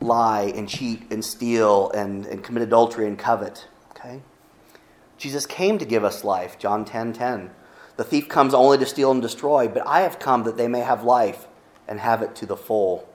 lie 0.00 0.52
and 0.54 0.68
cheat 0.68 1.10
and 1.10 1.24
steal 1.24 1.90
and, 1.92 2.26
and 2.26 2.42
commit 2.42 2.62
adultery 2.62 3.06
and 3.06 3.18
covet. 3.18 3.68
Okay? 3.90 4.22
Jesus 5.16 5.46
came 5.46 5.78
to 5.78 5.84
give 5.84 6.04
us 6.04 6.24
life, 6.24 6.58
John 6.58 6.84
10 6.84 7.12
10. 7.12 7.50
The 7.96 8.04
thief 8.04 8.28
comes 8.28 8.54
only 8.54 8.78
to 8.78 8.86
steal 8.86 9.10
and 9.10 9.20
destroy, 9.20 9.66
but 9.66 9.86
I 9.86 10.00
have 10.00 10.18
come 10.18 10.44
that 10.44 10.56
they 10.56 10.68
may 10.68 10.80
have 10.80 11.02
life 11.02 11.48
and 11.88 11.98
have 11.98 12.22
it 12.22 12.36
to 12.36 12.46
the 12.46 12.56
full. 12.56 13.08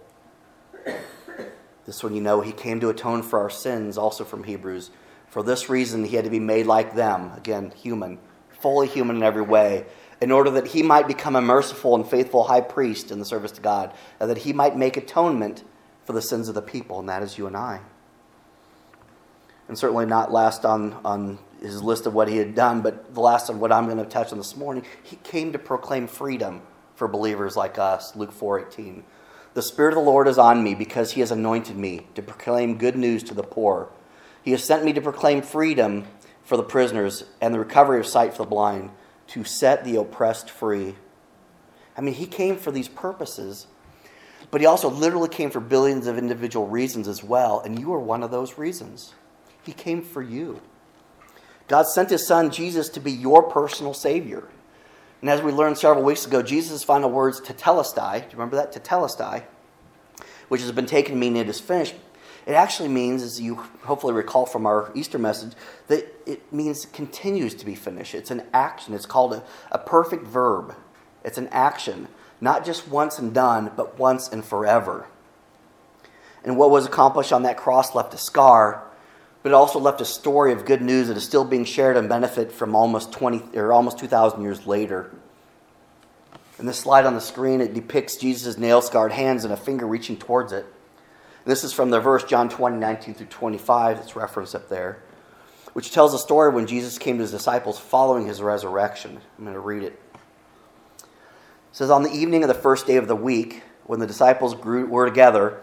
This 1.85 2.03
one 2.03 2.15
you 2.15 2.21
know, 2.21 2.41
he 2.41 2.51
came 2.51 2.79
to 2.79 2.89
atone 2.89 3.23
for 3.23 3.39
our 3.39 3.49
sins, 3.49 3.97
also 3.97 4.23
from 4.23 4.45
Hebrews. 4.45 4.89
For 5.27 5.43
this 5.43 5.69
reason, 5.69 6.05
he 6.05 6.15
had 6.15 6.25
to 6.25 6.31
be 6.31 6.39
made 6.39 6.65
like 6.65 6.95
them, 6.95 7.31
again, 7.35 7.73
human, 7.75 8.19
fully 8.49 8.87
human 8.87 9.17
in 9.17 9.23
every 9.23 9.41
way, 9.41 9.85
in 10.21 10.31
order 10.31 10.49
that 10.51 10.67
he 10.67 10.83
might 10.83 11.07
become 11.07 11.35
a 11.35 11.41
merciful 11.41 11.95
and 11.95 12.07
faithful 12.07 12.45
high 12.45 12.61
priest 12.61 13.11
in 13.11 13.19
the 13.19 13.25
service 13.25 13.51
to 13.51 13.61
God, 13.61 13.93
and 14.19 14.29
that 14.29 14.39
he 14.39 14.53
might 14.53 14.77
make 14.77 14.95
atonement 14.95 15.63
for 16.05 16.13
the 16.13 16.21
sins 16.21 16.47
of 16.47 16.55
the 16.55 16.61
people, 16.61 16.99
and 16.99 17.09
that 17.09 17.23
is 17.23 17.37
you 17.37 17.47
and 17.47 17.57
I. 17.57 17.81
And 19.67 19.77
certainly 19.77 20.05
not 20.05 20.31
last 20.31 20.65
on, 20.65 20.93
on 21.03 21.39
his 21.61 21.81
list 21.81 22.05
of 22.05 22.13
what 22.13 22.27
he 22.27 22.37
had 22.37 22.55
done, 22.55 22.81
but 22.81 23.13
the 23.13 23.21
last 23.21 23.49
of 23.49 23.59
what 23.59 23.71
I'm 23.71 23.85
going 23.85 23.97
to 23.97 24.05
touch 24.05 24.31
on 24.31 24.37
this 24.37 24.55
morning, 24.55 24.85
he 25.01 25.15
came 25.17 25.51
to 25.53 25.59
proclaim 25.59 26.07
freedom 26.07 26.61
for 26.95 27.07
believers 27.07 27.55
like 27.57 27.77
us, 27.77 28.15
Luke 28.15 28.31
4:18. 28.31 29.03
The 29.53 29.61
Spirit 29.61 29.93
of 29.93 30.03
the 30.03 30.09
Lord 30.09 30.27
is 30.27 30.39
on 30.39 30.63
me 30.63 30.73
because 30.73 31.11
he 31.11 31.19
has 31.19 31.31
anointed 31.31 31.77
me 31.77 32.07
to 32.15 32.23
proclaim 32.23 32.77
good 32.77 32.95
news 32.95 33.21
to 33.23 33.35
the 33.35 33.43
poor. 33.43 33.89
He 34.41 34.51
has 34.51 34.63
sent 34.63 34.83
me 34.83 34.93
to 34.93 35.01
proclaim 35.01 35.43
freedom 35.43 36.05
for 36.43 36.57
the 36.57 36.63
prisoners 36.63 37.25
and 37.39 37.53
the 37.53 37.59
recovery 37.59 37.99
of 37.99 38.07
sight 38.07 38.31
for 38.31 38.43
the 38.43 38.49
blind, 38.49 38.89
to 39.27 39.43
set 39.43 39.85
the 39.85 39.95
oppressed 39.95 40.49
free. 40.49 40.95
I 41.95 42.01
mean, 42.01 42.15
he 42.15 42.25
came 42.25 42.57
for 42.57 42.71
these 42.71 42.87
purposes, 42.87 43.67
but 44.49 44.59
he 44.59 44.67
also 44.67 44.89
literally 44.89 45.29
came 45.29 45.51
for 45.51 45.59
billions 45.59 46.07
of 46.07 46.17
individual 46.17 46.67
reasons 46.67 47.07
as 47.07 47.23
well, 47.23 47.59
and 47.59 47.79
you 47.79 47.93
are 47.93 47.99
one 47.99 48.23
of 48.23 48.31
those 48.31 48.57
reasons. 48.57 49.13
He 49.63 49.71
came 49.71 50.01
for 50.01 50.21
you. 50.21 50.61
God 51.67 51.83
sent 51.83 52.09
his 52.09 52.27
son 52.27 52.51
Jesus 52.51 52.89
to 52.89 52.99
be 52.99 53.11
your 53.11 53.43
personal 53.43 53.93
savior. 53.93 54.49
And 55.23 55.29
as 55.29 55.41
we 55.41 55.53
learned 55.53 55.77
several 55.77 56.03
weeks 56.03 56.27
ago, 56.27 56.41
Jesus' 56.41 56.83
final 56.83 57.09
words, 57.09 57.39
tetelestai, 57.39 58.19
do 58.19 58.25
you 58.25 58.31
remember 58.33 58.57
that? 58.57 58.73
Tetelestai, 58.73 59.43
which 60.49 60.59
has 60.59 60.73
been 60.73 60.85
taken 60.85 61.13
to 61.13 61.17
mean 61.17 61.37
it 61.37 61.47
is 61.47 61.61
finished, 61.61 61.95
it 62.45 62.51
actually 62.51 62.89
means, 62.89 63.23
as 63.23 63.39
you 63.39 63.55
hopefully 63.83 64.13
recall 64.13 64.45
from 64.45 64.65
our 64.65 64.91
Easter 64.93 65.17
message, 65.17 65.53
that 65.87 66.13
it 66.25 66.51
means 66.51 66.85
continues 66.87 67.53
to 67.55 67.65
be 67.65 67.73
finished. 67.73 68.13
It's 68.13 68.31
an 68.31 68.43
action. 68.53 68.93
It's 68.93 69.05
called 69.05 69.31
a, 69.31 69.43
a 69.71 69.77
perfect 69.77 70.27
verb. 70.27 70.75
It's 71.23 71.37
an 71.37 71.47
action, 71.53 72.09
not 72.41 72.65
just 72.65 72.89
once 72.89 73.17
and 73.17 73.33
done, 73.33 73.71
but 73.77 73.97
once 73.97 74.27
and 74.27 74.43
forever. 74.43 75.07
And 76.43 76.57
what 76.57 76.69
was 76.69 76.85
accomplished 76.85 77.31
on 77.31 77.43
that 77.43 77.55
cross 77.55 77.95
left 77.95 78.13
a 78.13 78.17
scar, 78.17 78.83
but 79.43 79.49
it 79.49 79.55
also 79.55 79.77
left 79.77 79.99
a 79.99 80.05
story 80.05 80.53
of 80.53 80.65
good 80.65 80.81
news 80.81 81.09
that 81.09 81.17
is 81.17 81.23
still 81.23 81.43
being 81.43 81.65
shared 81.65 81.97
and 81.97 82.07
benefit 82.07 82.51
from 82.51 82.75
almost 82.75 83.11
20 83.11 83.57
or 83.57 83.73
almost 83.73 83.99
2,000 83.99 84.41
years 84.41 84.65
later. 84.65 85.11
In 86.57 86.65
this 86.65 86.79
slide 86.79 87.05
on 87.05 87.13
the 87.13 87.21
screen, 87.21 87.59
it 87.59 87.73
depicts 87.73 88.15
Jesus' 88.15 88.57
nail 88.57 88.81
scarred 88.81 89.11
hands 89.11 89.43
and 89.43 89.53
a 89.53 89.57
finger 89.57 89.85
reaching 89.85 90.15
towards 90.15 90.53
it. 90.53 90.65
This 91.45 91.65
is 91.65 91.73
from 91.73 91.89
the 91.89 91.99
verse 91.99 92.23
John 92.23 92.47
20, 92.47 92.77
19 92.77 93.15
through 93.15 93.27
25, 93.27 93.97
that's 93.97 94.15
referenced 94.15 94.55
up 94.55 94.69
there, 94.69 95.03
which 95.73 95.91
tells 95.91 96.13
a 96.13 96.19
story 96.19 96.49
when 96.53 96.65
Jesus 96.65 96.97
came 96.97 97.17
to 97.17 97.23
his 97.23 97.31
disciples 97.31 97.77
following 97.77 98.25
his 98.25 98.41
resurrection. 98.41 99.19
I'm 99.37 99.43
going 99.43 99.55
to 99.55 99.59
read 99.59 99.83
it. 99.83 99.99
It 100.99 101.05
says, 101.73 101.89
On 101.89 102.03
the 102.03 102.13
evening 102.13 102.43
of 102.43 102.47
the 102.47 102.53
first 102.53 102.87
day 102.87 102.95
of 102.95 103.09
the 103.09 103.15
week, 103.15 103.63
when 103.85 103.99
the 103.99 104.07
disciples 104.07 104.55
grew, 104.55 104.85
were 104.85 105.05
together, 105.05 105.59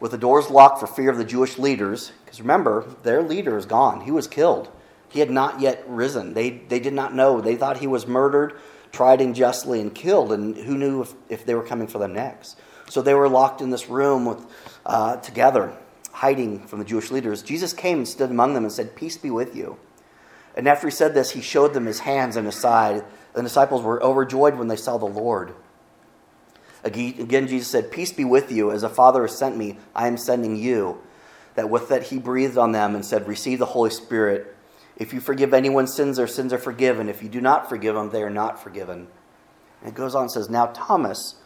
with 0.00 0.10
the 0.10 0.18
doors 0.18 0.50
locked 0.50 0.80
for 0.80 0.86
fear 0.86 1.10
of 1.10 1.18
the 1.18 1.24
Jewish 1.24 1.58
leaders, 1.58 2.12
because 2.24 2.40
remember, 2.40 2.86
their 3.02 3.22
leader 3.22 3.56
is 3.56 3.66
gone. 3.66 4.02
He 4.02 4.10
was 4.10 4.26
killed. 4.26 4.70
He 5.08 5.20
had 5.20 5.30
not 5.30 5.60
yet 5.60 5.84
risen. 5.86 6.34
They, 6.34 6.50
they 6.50 6.80
did 6.80 6.92
not 6.92 7.14
know. 7.14 7.40
They 7.40 7.56
thought 7.56 7.78
he 7.78 7.86
was 7.86 8.06
murdered, 8.06 8.58
tried 8.92 9.20
unjustly, 9.20 9.80
and 9.80 9.94
killed, 9.94 10.32
and 10.32 10.56
who 10.56 10.76
knew 10.76 11.02
if, 11.02 11.14
if 11.28 11.46
they 11.46 11.54
were 11.54 11.62
coming 11.62 11.86
for 11.86 11.98
them 11.98 12.12
next. 12.12 12.56
So 12.88 13.02
they 13.02 13.14
were 13.14 13.28
locked 13.28 13.60
in 13.60 13.70
this 13.70 13.88
room 13.88 14.24
with, 14.24 14.46
uh, 14.86 15.16
together, 15.16 15.76
hiding 16.12 16.66
from 16.66 16.78
the 16.78 16.84
Jewish 16.84 17.10
leaders. 17.10 17.42
Jesus 17.42 17.72
came 17.72 17.98
and 17.98 18.08
stood 18.08 18.30
among 18.30 18.54
them 18.54 18.64
and 18.64 18.72
said, 18.72 18.96
Peace 18.96 19.16
be 19.16 19.30
with 19.30 19.56
you. 19.56 19.78
And 20.56 20.66
after 20.66 20.88
he 20.88 20.90
said 20.90 21.14
this, 21.14 21.30
he 21.30 21.40
showed 21.40 21.74
them 21.74 21.86
his 21.86 22.00
hands 22.00 22.36
and 22.36 22.46
his 22.46 22.56
side. 22.56 23.04
The 23.34 23.42
disciples 23.42 23.82
were 23.82 24.02
overjoyed 24.02 24.56
when 24.56 24.68
they 24.68 24.76
saw 24.76 24.98
the 24.98 25.06
Lord. 25.06 25.54
Again, 26.84 27.48
Jesus 27.48 27.68
said, 27.68 27.90
Peace 27.90 28.12
be 28.12 28.24
with 28.24 28.52
you. 28.52 28.70
As 28.70 28.82
the 28.82 28.88
Father 28.88 29.22
has 29.22 29.36
sent 29.36 29.56
me, 29.56 29.78
I 29.94 30.06
am 30.06 30.16
sending 30.16 30.56
you. 30.56 31.02
That 31.54 31.70
with 31.70 31.88
that 31.88 32.04
he 32.04 32.18
breathed 32.18 32.56
on 32.56 32.72
them 32.72 32.94
and 32.94 33.04
said, 33.04 33.26
Receive 33.26 33.58
the 33.58 33.66
Holy 33.66 33.90
Spirit. 33.90 34.54
If 34.96 35.12
you 35.12 35.20
forgive 35.20 35.54
anyone's 35.54 35.92
sins, 35.92 36.16
their 36.16 36.26
sins 36.26 36.52
are 36.52 36.58
forgiven. 36.58 37.08
If 37.08 37.22
you 37.22 37.28
do 37.28 37.40
not 37.40 37.68
forgive 37.68 37.94
them, 37.94 38.10
they 38.10 38.22
are 38.22 38.30
not 38.30 38.62
forgiven. 38.62 39.08
And 39.80 39.90
it 39.90 39.94
goes 39.94 40.14
on 40.14 40.22
and 40.22 40.30
says, 40.30 40.48
Now 40.48 40.66
Thomas, 40.66 41.36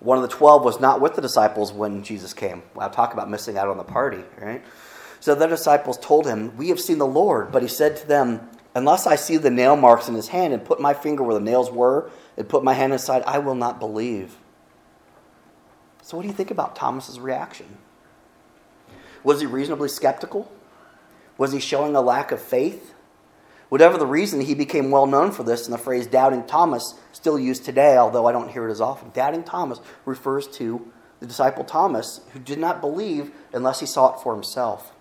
one 0.00 0.16
of 0.16 0.22
the 0.22 0.28
twelve 0.28 0.64
was 0.64 0.80
not 0.80 1.00
with 1.00 1.14
the 1.14 1.22
disciples 1.22 1.72
when 1.72 2.02
Jesus 2.02 2.32
came. 2.32 2.62
I'll 2.78 2.90
talk 2.90 3.12
about 3.12 3.30
missing 3.30 3.58
out 3.58 3.68
on 3.68 3.76
the 3.76 3.84
party, 3.84 4.22
right? 4.38 4.62
So 5.20 5.34
the 5.34 5.46
disciples 5.46 5.98
told 5.98 6.26
him, 6.26 6.56
We 6.56 6.68
have 6.70 6.80
seen 6.80 6.98
the 6.98 7.06
Lord. 7.06 7.52
But 7.52 7.62
he 7.62 7.68
said 7.68 7.96
to 7.96 8.06
them, 8.06 8.48
Unless 8.74 9.06
I 9.06 9.16
see 9.16 9.36
the 9.36 9.50
nail 9.50 9.76
marks 9.76 10.08
in 10.08 10.14
his 10.14 10.28
hand 10.28 10.54
and 10.54 10.64
put 10.64 10.80
my 10.80 10.94
finger 10.94 11.22
where 11.22 11.34
the 11.34 11.40
nails 11.40 11.70
were 11.70 12.10
and 12.36 12.48
put 12.48 12.64
my 12.64 12.72
hand 12.72 12.92
inside, 12.92 13.22
I 13.26 13.38
will 13.38 13.54
not 13.54 13.80
believe. 13.80 14.36
So, 16.02 16.16
what 16.16 16.22
do 16.22 16.28
you 16.28 16.34
think 16.34 16.50
about 16.50 16.76
Thomas's 16.76 17.20
reaction? 17.20 17.78
Was 19.22 19.40
he 19.40 19.46
reasonably 19.46 19.88
skeptical? 19.88 20.50
Was 21.36 21.52
he 21.52 21.60
showing 21.60 21.94
a 21.94 22.00
lack 22.00 22.32
of 22.32 22.40
faith? 22.40 22.94
Whatever 23.68 23.96
the 23.96 24.06
reason, 24.06 24.40
he 24.40 24.54
became 24.54 24.90
well 24.90 25.06
known 25.06 25.30
for 25.30 25.44
this, 25.44 25.64
and 25.64 25.72
the 25.72 25.78
phrase 25.78 26.06
doubting 26.06 26.44
Thomas, 26.44 26.94
still 27.12 27.38
used 27.38 27.64
today, 27.64 27.96
although 27.96 28.26
I 28.26 28.32
don't 28.32 28.50
hear 28.50 28.68
it 28.68 28.72
as 28.72 28.80
often. 28.80 29.10
Doubting 29.10 29.44
Thomas 29.44 29.80
refers 30.04 30.48
to 30.48 30.90
the 31.20 31.26
disciple 31.26 31.64
Thomas, 31.64 32.20
who 32.32 32.40
did 32.40 32.58
not 32.58 32.80
believe 32.80 33.30
unless 33.52 33.80
he 33.80 33.86
saw 33.86 34.14
it 34.14 34.22
for 34.22 34.34
himself. 34.34 34.92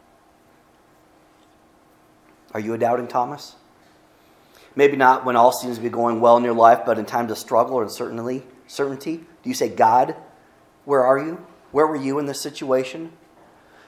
Are 2.53 2.59
you 2.59 2.73
a 2.73 2.77
doubting 2.77 3.07
Thomas? 3.07 3.55
Maybe 4.75 4.97
not 4.97 5.25
when 5.25 5.35
all 5.35 5.51
seems 5.51 5.77
to 5.77 5.83
be 5.83 5.89
going 5.89 6.21
well 6.21 6.37
in 6.37 6.43
your 6.43 6.53
life, 6.53 6.81
but 6.85 6.99
in 6.99 7.05
times 7.05 7.31
of 7.31 7.37
struggle 7.37 7.75
or 7.75 7.83
uncertainty, 7.83 8.43
certainty. 8.67 9.17
Do 9.17 9.49
you 9.49 9.53
say, 9.55 9.69
God, 9.69 10.15
where 10.89 11.05
are 11.05 11.19
you? 11.19 11.45
Where 11.71 11.85
were 11.85 11.95
you 11.95 12.17
in 12.17 12.25
this 12.25 12.41
situation? 12.41 13.11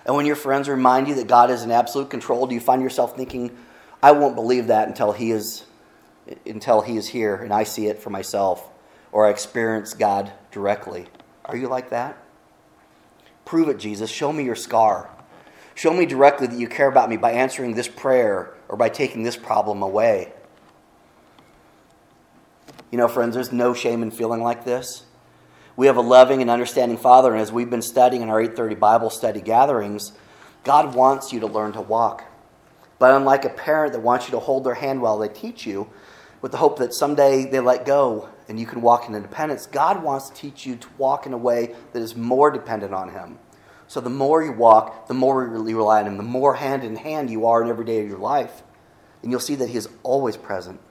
And 0.06 0.16
when 0.16 0.28
your 0.28 0.36
friends 0.36 0.70
remind 0.70 1.08
you 1.08 1.16
that 1.16 1.28
God 1.28 1.50
is 1.50 1.64
in 1.64 1.72
absolute 1.72 2.12
control, 2.12 2.46
do 2.46 2.54
you 2.54 2.62
find 2.62 2.80
yourself 2.80 3.18
thinking, 3.18 3.58
I 4.04 4.12
won't 4.12 4.36
believe 4.36 4.68
that 4.68 4.88
until 4.88 5.12
he 5.12 5.32
is 5.32 5.66
until 6.46 6.82
he 6.82 6.98
is 6.98 7.08
here 7.08 7.36
and 7.36 7.52
I 7.52 7.64
see 7.64 7.88
it 7.88 7.98
for 7.98 8.12
myself 8.12 8.70
or 9.12 9.26
I 9.26 9.32
experience 9.32 9.96
God 9.96 10.32
directly. 10.52 11.08
Are 11.44 11.58
you 11.58 11.68
like 11.68 11.90
that? 11.90 12.24
Prove 13.46 13.68
it, 13.68 13.80
Jesus. 13.80 14.12
Show 14.12 14.32
me 14.32 14.44
your 14.44 14.56
scar. 14.56 15.10
Show 15.74 15.96
me 15.96 16.06
directly 16.06 16.46
that 16.46 16.60
you 16.60 16.68
care 16.68 16.88
about 16.88 17.10
me 17.10 17.18
by 17.18 17.32
answering 17.32 17.74
this 17.74 17.88
prayer 17.88 18.54
or 18.70 18.78
by 18.78 18.90
taking 18.90 19.24
this 19.24 19.36
problem 19.36 19.82
away. 19.82 20.34
You 22.92 23.00
know, 23.00 23.08
friends, 23.08 23.34
there's 23.34 23.52
no 23.52 23.74
shame 23.74 24.04
in 24.04 24.12
feeling 24.12 24.44
like 24.44 24.66
this. 24.66 25.08
We 25.78 25.88
have 25.88 25.96
a 25.96 26.02
loving 26.02 26.42
and 26.42 26.50
understanding 26.50 26.98
Father, 26.98 27.32
and 27.32 27.42
as 27.42 27.52
we've 27.52 27.70
been 27.70 27.82
studying 27.82 28.22
in 28.22 28.30
our 28.30 28.42
830 28.42 28.76
Bible 28.76 29.10
study 29.10 29.40
gatherings, 29.40 30.12
God 30.66 30.96
wants 30.96 31.32
you 31.32 31.40
to 31.40 31.48
learn 31.48 31.72
to 31.74 31.82
walk. 31.82 32.26
But 33.00 33.16
unlike 33.16 33.46
a 33.46 33.50
parent 33.50 33.94
that 33.94 34.02
wants 34.02 34.28
you 34.28 34.32
to 34.32 34.40
hold 34.40 34.66
their 34.66 34.74
hand 34.74 35.02
while 35.02 35.18
they 35.18 35.30
teach 35.30 35.66
you, 35.66 35.90
with 36.42 36.52
the 36.52 36.58
hope 36.58 36.78
that 36.80 36.94
someday 36.94 37.46
they 37.50 37.60
let 37.60 37.86
go 37.86 38.30
and 38.50 38.60
you 38.60 38.66
can 38.66 38.82
walk 38.82 39.08
in 39.08 39.16
independence, 39.16 39.66
God 39.66 40.04
wants 40.04 40.30
to 40.30 40.36
teach 40.36 40.66
you 40.66 40.76
to 40.76 40.88
walk 40.98 41.26
in 41.26 41.34
a 41.34 41.38
way 41.38 41.74
that 41.94 42.02
is 42.02 42.16
more 42.16 42.52
dependent 42.52 42.94
on 42.94 43.10
Him. 43.10 43.40
So 43.88 44.02
the 44.02 44.10
more 44.10 44.44
you 44.44 44.52
walk, 44.52 45.08
the 45.08 45.14
more 45.14 45.44
you 45.44 45.78
rely 45.78 46.02
on 46.02 46.08
Him, 46.08 46.18
the 46.18 46.24
more 46.24 46.56
hand 46.56 46.84
in 46.84 46.98
hand 46.98 47.30
you 47.30 47.46
are 47.46 47.64
in 47.64 47.70
every 47.70 47.86
day 47.86 48.02
of 48.02 48.10
your 48.10 48.18
life. 48.18 48.64
And 49.22 49.32
you'll 49.32 49.40
see 49.40 49.56
that 49.56 49.70
He 49.70 49.78
is 49.78 49.88
always 50.04 50.36
present. 50.36 50.82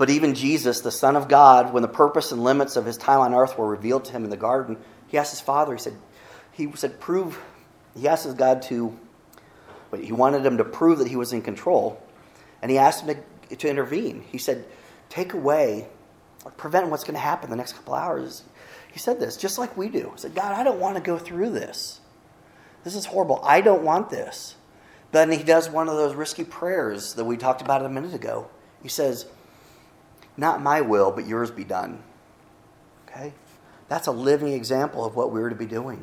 But 0.00 0.08
even 0.08 0.34
Jesus, 0.34 0.80
the 0.80 0.90
Son 0.90 1.14
of 1.14 1.28
God, 1.28 1.74
when 1.74 1.82
the 1.82 1.88
purpose 1.88 2.32
and 2.32 2.42
limits 2.42 2.76
of 2.76 2.86
his 2.86 2.96
time 2.96 3.20
on 3.20 3.34
earth 3.34 3.58
were 3.58 3.68
revealed 3.68 4.06
to 4.06 4.12
him 4.12 4.24
in 4.24 4.30
the 4.30 4.36
garden, 4.38 4.78
he 5.08 5.18
asked 5.18 5.32
his 5.32 5.42
father, 5.42 5.74
he 5.74 5.78
said, 5.78 5.92
he 6.52 6.72
said, 6.74 6.98
prove, 6.98 7.38
he 7.94 8.08
asked 8.08 8.24
his 8.24 8.32
God 8.32 8.62
to 8.62 8.98
he 10.00 10.12
wanted 10.12 10.46
him 10.46 10.56
to 10.56 10.64
prove 10.64 11.00
that 11.00 11.08
he 11.08 11.16
was 11.16 11.34
in 11.34 11.42
control. 11.42 12.02
And 12.62 12.70
he 12.70 12.78
asked 12.78 13.04
him 13.04 13.22
to, 13.50 13.56
to 13.56 13.68
intervene. 13.68 14.24
He 14.32 14.38
said, 14.38 14.64
Take 15.10 15.34
away, 15.34 15.86
prevent 16.56 16.88
what's 16.88 17.04
going 17.04 17.16
to 17.16 17.20
happen 17.20 17.50
the 17.50 17.56
next 17.56 17.74
couple 17.74 17.92
hours. 17.92 18.42
He 18.90 18.98
said 18.98 19.20
this, 19.20 19.36
just 19.36 19.58
like 19.58 19.76
we 19.76 19.90
do. 19.90 20.12
He 20.14 20.20
said, 20.20 20.34
God, 20.34 20.52
I 20.52 20.64
don't 20.64 20.80
want 20.80 20.96
to 20.96 21.02
go 21.02 21.18
through 21.18 21.50
this. 21.50 22.00
This 22.84 22.94
is 22.94 23.04
horrible. 23.04 23.42
I 23.44 23.60
don't 23.60 23.82
want 23.82 24.08
this. 24.08 24.54
Then 25.12 25.30
he 25.30 25.42
does 25.42 25.68
one 25.68 25.90
of 25.90 25.96
those 25.96 26.14
risky 26.14 26.44
prayers 26.44 27.12
that 27.16 27.24
we 27.26 27.36
talked 27.36 27.60
about 27.60 27.84
a 27.84 27.90
minute 27.90 28.14
ago. 28.14 28.48
He 28.82 28.88
says, 28.88 29.26
Not 30.40 30.62
my 30.62 30.80
will, 30.80 31.12
but 31.12 31.26
yours 31.26 31.50
be 31.50 31.64
done. 31.64 32.02
Okay? 33.06 33.34
That's 33.88 34.06
a 34.06 34.10
living 34.10 34.54
example 34.54 35.04
of 35.04 35.14
what 35.14 35.30
we 35.30 35.38
were 35.38 35.50
to 35.50 35.54
be 35.54 35.66
doing. 35.66 36.02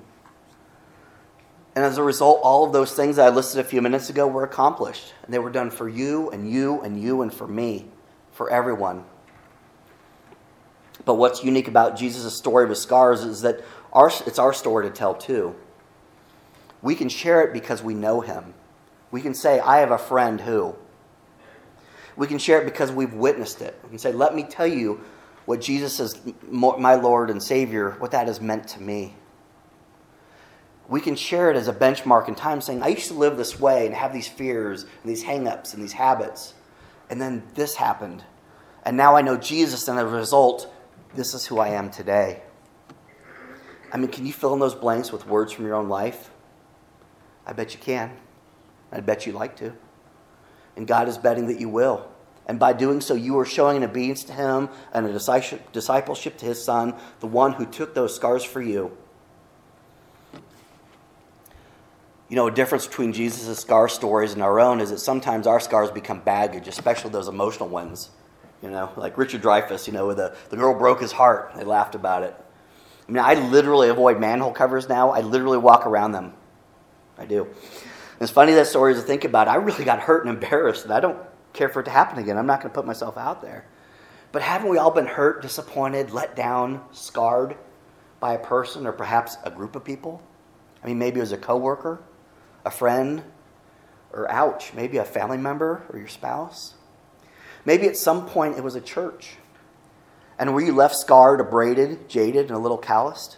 And 1.75 1.83
as 1.83 1.97
a 1.97 2.03
result, 2.03 2.41
all 2.43 2.63
of 2.63 2.71
those 2.71 2.93
things 2.93 3.17
I 3.17 3.29
listed 3.29 3.59
a 3.59 3.63
few 3.63 3.81
minutes 3.81 4.11
ago 4.11 4.27
were 4.27 4.43
accomplished. 4.43 5.11
And 5.23 5.33
they 5.33 5.39
were 5.39 5.49
done 5.49 5.71
for 5.71 5.89
you 5.89 6.29
and 6.29 6.51
you 6.51 6.79
and 6.81 7.01
you 7.01 7.23
and 7.23 7.33
for 7.33 7.47
me, 7.47 7.87
for 8.31 8.47
everyone. 8.51 9.05
But 11.03 11.15
what's 11.15 11.43
unique 11.43 11.67
about 11.67 11.97
Jesus' 11.97 12.37
story 12.37 12.67
with 12.67 12.77
scars 12.77 13.23
is 13.23 13.41
that 13.41 13.61
our, 13.91 14.11
it's 14.27 14.37
our 14.37 14.53
story 14.53 14.87
to 14.87 14.93
tell 14.93 15.15
too. 15.15 15.55
We 16.83 16.93
can 16.93 17.09
share 17.09 17.41
it 17.41 17.53
because 17.53 17.81
we 17.81 17.95
know 17.95 18.21
him. 18.21 18.53
We 19.09 19.21
can 19.21 19.33
say, 19.33 19.59
I 19.59 19.79
have 19.79 19.89
a 19.89 19.97
friend 19.97 20.41
who. 20.41 20.75
We 22.17 22.27
can 22.27 22.39
share 22.39 22.59
it 22.61 22.65
because 22.65 22.91
we've 22.91 23.13
witnessed 23.13 23.61
it. 23.61 23.79
We 23.83 23.89
can 23.89 23.99
say, 23.99 24.11
Let 24.11 24.35
me 24.35 24.43
tell 24.43 24.67
you 24.67 25.01
what 25.45 25.61
Jesus 25.61 25.99
is, 26.01 26.19
my 26.49 26.95
Lord 26.95 27.29
and 27.29 27.41
Savior, 27.41 27.91
what 27.99 28.11
that 28.11 28.27
has 28.27 28.41
meant 28.41 28.67
to 28.69 28.81
me. 28.81 29.15
We 30.89 30.99
can 30.99 31.15
share 31.15 31.51
it 31.51 31.55
as 31.55 31.67
a 31.67 31.73
benchmark 31.73 32.27
in 32.27 32.35
time, 32.35 32.59
saying, 32.59 32.81
I 32.81 32.87
used 32.87 33.07
to 33.07 33.13
live 33.13 33.37
this 33.37 33.59
way 33.59 33.85
and 33.85 33.95
have 33.95 34.11
these 34.11 34.27
fears 34.27 34.83
and 34.83 35.09
these 35.09 35.23
hangups 35.23 35.73
and 35.73 35.81
these 35.81 35.93
habits. 35.93 36.53
And 37.09 37.21
then 37.21 37.43
this 37.55 37.75
happened. 37.75 38.23
And 38.83 38.97
now 38.97 39.15
I 39.15 39.21
know 39.21 39.37
Jesus, 39.37 39.87
and 39.87 39.97
as 39.99 40.05
a 40.05 40.07
result, 40.07 40.73
this 41.13 41.33
is 41.33 41.45
who 41.45 41.59
I 41.59 41.69
am 41.69 41.89
today. 41.89 42.41
I 43.91 43.97
mean, 43.97 44.09
can 44.09 44.25
you 44.25 44.33
fill 44.33 44.53
in 44.53 44.59
those 44.59 44.75
blanks 44.75 45.11
with 45.11 45.27
words 45.27 45.53
from 45.53 45.65
your 45.65 45.75
own 45.75 45.87
life? 45.87 46.29
I 47.45 47.53
bet 47.53 47.73
you 47.73 47.79
can. 47.79 48.11
I 48.91 49.01
bet 49.01 49.25
you'd 49.25 49.35
like 49.35 49.55
to. 49.57 49.73
And 50.77 50.87
God 50.87 51.09
is 51.09 51.17
betting 51.17 51.47
that 51.47 51.59
you 51.59 51.67
will. 51.67 52.07
And 52.45 52.59
by 52.59 52.71
doing 52.71 53.01
so, 53.01 53.13
you 53.13 53.37
are 53.39 53.45
showing 53.45 53.77
an 53.77 53.83
obedience 53.83 54.23
to 54.25 54.33
Him 54.33 54.69
and 54.93 55.05
a 55.05 55.11
discipleship 55.11 56.37
to 56.37 56.45
His 56.45 56.63
Son, 56.63 56.93
the 57.19 57.27
one 57.27 57.53
who 57.53 57.65
took 57.65 57.93
those 57.93 58.15
scars 58.15 58.43
for 58.43 58.61
you. 58.61 58.95
You 62.29 62.35
know, 62.35 62.47
a 62.47 62.51
difference 62.51 62.87
between 62.87 63.11
Jesus' 63.11 63.59
scar 63.59 63.89
stories 63.89 64.33
and 64.33 64.41
our 64.41 64.59
own 64.59 64.79
is 64.79 64.91
that 64.91 64.99
sometimes 64.99 65.47
our 65.47 65.59
scars 65.59 65.91
become 65.91 66.21
baggage, 66.21 66.67
especially 66.67 67.11
those 67.11 67.27
emotional 67.27 67.69
ones. 67.69 68.09
You 68.61 68.69
know, 68.69 68.91
like 68.95 69.17
Richard 69.17 69.41
Dreyfuss, 69.41 69.87
you 69.87 69.93
know, 69.93 70.07
with 70.07 70.17
the, 70.17 70.35
the 70.49 70.57
girl 70.57 70.77
broke 70.77 71.01
his 71.01 71.11
heart. 71.11 71.53
They 71.55 71.63
laughed 71.63 71.95
about 71.95 72.23
it. 72.23 72.35
I 73.07 73.11
mean, 73.11 73.23
I 73.23 73.35
literally 73.35 73.89
avoid 73.89 74.19
manhole 74.19 74.51
covers 74.51 74.89
now. 74.89 75.11
I 75.11 75.21
literally 75.21 75.57
walk 75.57 75.85
around 75.85 76.11
them. 76.11 76.33
I 77.17 77.25
do. 77.25 77.47
It's 78.19 78.31
funny 78.31 78.53
that 78.53 78.67
story 78.67 78.95
to 78.95 79.01
think 79.01 79.23
about. 79.23 79.47
I 79.47 79.55
really 79.55 79.85
got 79.85 79.99
hurt 79.99 80.25
and 80.25 80.33
embarrassed, 80.33 80.85
and 80.85 80.93
I 80.93 80.99
don't 80.99 81.19
care 81.53 81.69
for 81.69 81.81
it 81.81 81.85
to 81.85 81.91
happen 81.91 82.17
again. 82.17 82.37
I'm 82.37 82.47
not 82.47 82.61
going 82.61 82.71
to 82.71 82.75
put 82.75 82.85
myself 82.85 83.17
out 83.17 83.41
there. 83.41 83.65
But 84.31 84.41
haven't 84.41 84.69
we 84.69 84.77
all 84.77 84.91
been 84.91 85.05
hurt, 85.05 85.41
disappointed, 85.41 86.11
let 86.11 86.35
down, 86.35 86.81
scarred 86.91 87.55
by 88.19 88.33
a 88.33 88.39
person 88.39 88.85
or 88.85 88.91
perhaps 88.91 89.37
a 89.43 89.51
group 89.51 89.75
of 89.75 89.83
people? 89.83 90.21
I 90.83 90.87
mean, 90.87 90.97
maybe 90.97 91.17
it 91.17 91.21
was 91.21 91.31
a 91.31 91.37
coworker, 91.37 92.01
a 92.65 92.71
friend, 92.71 93.23
or 94.11 94.29
ouch, 94.31 94.73
maybe 94.73 94.97
a 94.97 95.05
family 95.05 95.37
member 95.37 95.83
or 95.89 95.99
your 95.99 96.07
spouse. 96.07 96.73
Maybe 97.65 97.87
at 97.87 97.97
some 97.97 98.25
point 98.25 98.57
it 98.57 98.63
was 98.63 98.75
a 98.75 98.81
church. 98.81 99.35
And 100.39 100.53
were 100.53 100.61
you 100.61 100.73
left 100.73 100.95
scarred, 100.95 101.39
abraded, 101.39 102.09
jaded, 102.09 102.47
and 102.47 102.55
a 102.55 102.59
little 102.59 102.77
calloused? 102.77 103.37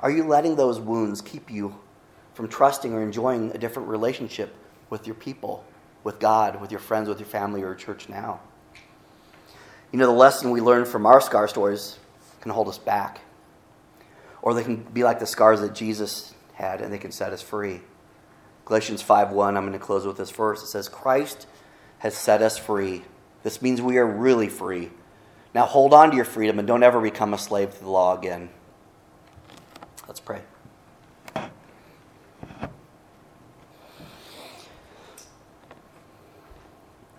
Are 0.00 0.10
you 0.10 0.24
letting 0.24 0.56
those 0.56 0.78
wounds 0.80 1.20
keep 1.20 1.50
you 1.50 1.78
from 2.38 2.46
trusting 2.46 2.94
or 2.94 3.02
enjoying 3.02 3.50
a 3.50 3.58
different 3.58 3.88
relationship 3.88 4.54
with 4.90 5.08
your 5.08 5.16
people, 5.16 5.64
with 6.04 6.20
God, 6.20 6.60
with 6.60 6.70
your 6.70 6.78
friends, 6.78 7.08
with 7.08 7.18
your 7.18 7.26
family, 7.26 7.64
or 7.64 7.74
church 7.74 8.08
now? 8.08 8.38
You 9.90 9.98
know, 9.98 10.06
the 10.06 10.12
lesson 10.12 10.52
we 10.52 10.60
learn 10.60 10.84
from 10.84 11.04
our 11.04 11.20
scar 11.20 11.48
stories 11.48 11.98
can 12.40 12.52
hold 12.52 12.68
us 12.68 12.78
back. 12.78 13.22
Or 14.40 14.54
they 14.54 14.62
can 14.62 14.76
be 14.76 15.02
like 15.02 15.18
the 15.18 15.26
scars 15.26 15.60
that 15.62 15.74
Jesus 15.74 16.32
had 16.54 16.80
and 16.80 16.92
they 16.92 16.98
can 16.98 17.10
set 17.10 17.32
us 17.32 17.42
free. 17.42 17.80
Galatians 18.66 19.02
5:1, 19.02 19.56
I'm 19.56 19.66
going 19.66 19.72
to 19.72 19.80
close 19.80 20.06
with 20.06 20.16
this 20.16 20.30
verse. 20.30 20.62
It 20.62 20.68
says, 20.68 20.88
Christ 20.88 21.48
has 21.98 22.16
set 22.16 22.40
us 22.40 22.56
free. 22.56 23.02
This 23.42 23.60
means 23.60 23.82
we 23.82 23.98
are 23.98 24.06
really 24.06 24.48
free. 24.48 24.92
Now 25.56 25.66
hold 25.66 25.92
on 25.92 26.10
to 26.10 26.16
your 26.16 26.24
freedom 26.24 26.60
and 26.60 26.68
don't 26.68 26.84
ever 26.84 27.00
become 27.00 27.34
a 27.34 27.38
slave 27.38 27.74
to 27.74 27.80
the 27.80 27.90
law 27.90 28.16
again. 28.16 28.50
Let's 30.06 30.20
pray. 30.20 30.42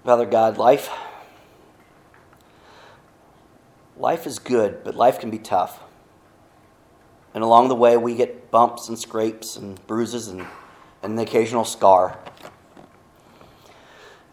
Father 0.09 0.25
God, 0.25 0.57
life 0.57 0.89
life 3.95 4.25
is 4.25 4.39
good, 4.39 4.83
but 4.83 4.95
life 4.95 5.19
can 5.19 5.29
be 5.29 5.37
tough. 5.37 5.83
And 7.35 7.43
along 7.43 7.67
the 7.67 7.75
way 7.75 7.95
we 7.95 8.15
get 8.15 8.49
bumps 8.49 8.89
and 8.89 8.97
scrapes 8.97 9.55
and 9.55 9.85
bruises 9.85 10.27
and, 10.27 10.47
and 11.03 11.13
an 11.13 11.19
occasional 11.19 11.63
scar. 11.63 12.17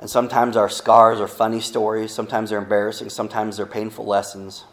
And 0.00 0.08
sometimes 0.08 0.56
our 0.56 0.70
scars 0.70 1.20
are 1.20 1.28
funny 1.28 1.60
stories, 1.60 2.10
sometimes 2.10 2.48
they're 2.48 2.58
embarrassing, 2.58 3.10
sometimes 3.10 3.58
they're 3.58 3.66
painful 3.66 4.06
lessons. 4.06 4.64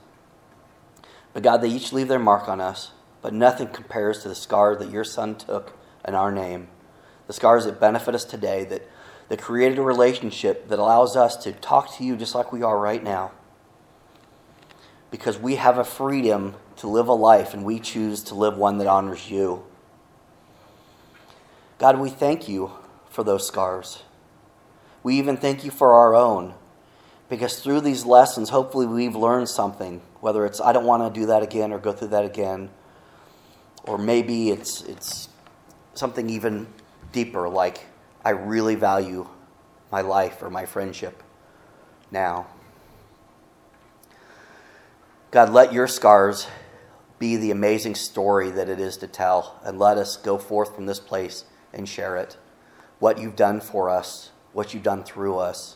But 1.34 1.44
God, 1.44 1.58
they 1.58 1.68
each 1.68 1.92
leave 1.92 2.08
their 2.08 2.18
mark 2.18 2.48
on 2.48 2.62
us, 2.62 2.92
but 3.22 3.34
nothing 3.34 3.68
compares 3.68 4.22
to 4.22 4.30
the 4.30 4.36
scar 4.36 4.78
that 4.78 4.90
your 4.90 5.04
Son 5.04 5.36
took 5.36 5.78
in 6.08 6.16
our 6.16 6.32
name. 6.32 6.70
The 7.28 7.34
scars 7.34 7.66
that 7.66 7.82
benefit 7.82 8.16
us 8.16 8.24
today, 8.24 8.64
that, 8.64 8.88
that 9.34 9.42
created 9.42 9.80
a 9.80 9.82
relationship 9.82 10.68
that 10.68 10.78
allows 10.78 11.16
us 11.16 11.36
to 11.36 11.52
talk 11.52 11.98
to 11.98 12.04
you 12.04 12.16
just 12.16 12.36
like 12.36 12.54
we 12.54 12.62
are 12.62 12.78
right 12.78 13.04
now. 13.04 13.32
Because 15.10 15.40
we 15.40 15.56
have 15.56 15.80
a 15.80 15.84
freedom 15.84 16.54
to 16.76 16.88
live 16.88 17.08
a 17.08 17.14
life 17.14 17.56
and 17.56 17.66
we 17.66 17.80
choose 17.80 18.22
to 18.26 18.36
live 18.36 18.56
one 18.58 18.78
that 18.78 18.86
honors 18.86 19.32
you. 19.32 19.64
God, 21.80 22.00
we 22.00 22.12
thank 22.12 22.48
you 22.48 22.74
for 23.10 23.24
those 23.24 23.48
scars. 23.48 24.04
We 25.02 25.18
even 25.18 25.38
thank 25.38 25.66
you 25.66 25.72
for 25.72 25.94
our 25.94 26.14
own. 26.14 26.54
Because 27.28 27.60
through 27.60 27.82
these 27.82 28.06
lessons, 28.06 28.50
hopefully, 28.50 28.86
we've 28.86 29.16
learned 29.16 29.50
something. 29.50 30.04
Whether 30.20 30.46
it's, 30.46 30.62
I 30.62 30.74
don't 30.74 30.86
want 30.86 31.12
to 31.12 31.20
do 31.20 31.26
that 31.26 31.42
again 31.42 31.74
or 31.74 31.80
go 31.80 31.92
through 31.92 32.10
that 32.10 32.24
again. 32.24 32.70
Or 33.86 33.98
maybe 33.98 34.52
it's, 34.52 34.84
it's 34.84 35.28
something 35.96 36.30
even 36.30 36.68
deeper, 37.12 37.50
like, 37.50 37.88
I 38.24 38.32
really 38.32 38.76
value 38.76 39.28
my 39.92 40.02
life 40.02 40.42
or 40.42 40.50
my 40.50 40.66
friendship 40.66 41.22
now. 42.12 42.48
God, 45.32 45.50
let 45.50 45.74
your 45.74 45.88
scars 45.88 46.48
be 47.20 47.38
the 47.38 47.52
amazing 47.52 47.96
story 47.96 48.52
that 48.52 48.70
it 48.70 48.80
is 48.80 48.98
to 48.98 49.08
tell, 49.08 49.60
and 49.64 49.80
let 49.80 49.98
us 49.98 50.18
go 50.18 50.38
forth 50.38 50.76
from 50.76 50.86
this 50.86 51.00
place 51.00 51.46
and 51.74 51.88
share 51.88 52.18
it. 52.18 52.38
What 53.00 53.18
you've 53.18 53.36
done 53.36 53.60
for 53.60 53.90
us 53.90 54.32
what 54.54 54.74
you've 54.74 54.84
done 54.84 55.04
through 55.04 55.38
us, 55.38 55.76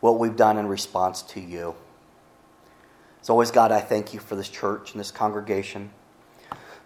what 0.00 0.18
we've 0.18 0.36
done 0.36 0.56
in 0.56 0.66
response 0.66 1.22
to 1.22 1.40
you. 1.40 1.74
As 3.20 3.30
always, 3.30 3.50
God, 3.50 3.70
I 3.70 3.80
thank 3.80 4.12
you 4.12 4.20
for 4.20 4.34
this 4.34 4.48
church 4.48 4.92
and 4.92 5.00
this 5.00 5.10
congregation. 5.10 5.90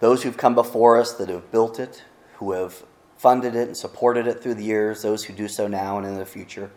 Those 0.01 0.23
who've 0.23 0.37
come 0.37 0.55
before 0.55 0.99
us 0.99 1.13
that 1.15 1.29
have 1.29 1.51
built 1.51 1.79
it, 1.79 2.05
who 2.35 2.53
have 2.53 2.83
funded 3.21 3.55
it 3.55 3.69
and 3.69 3.77
supported 3.77 4.27
it 4.27 4.43
through 4.43 4.55
the 4.55 4.65
years, 4.65 5.03
those 5.03 5.25
who 5.25 5.35
do 5.35 5.47
so 5.47 5.69
now 5.69 5.99
and 5.99 6.07
in 6.07 6.15
the 6.15 6.25
future. 6.25 6.71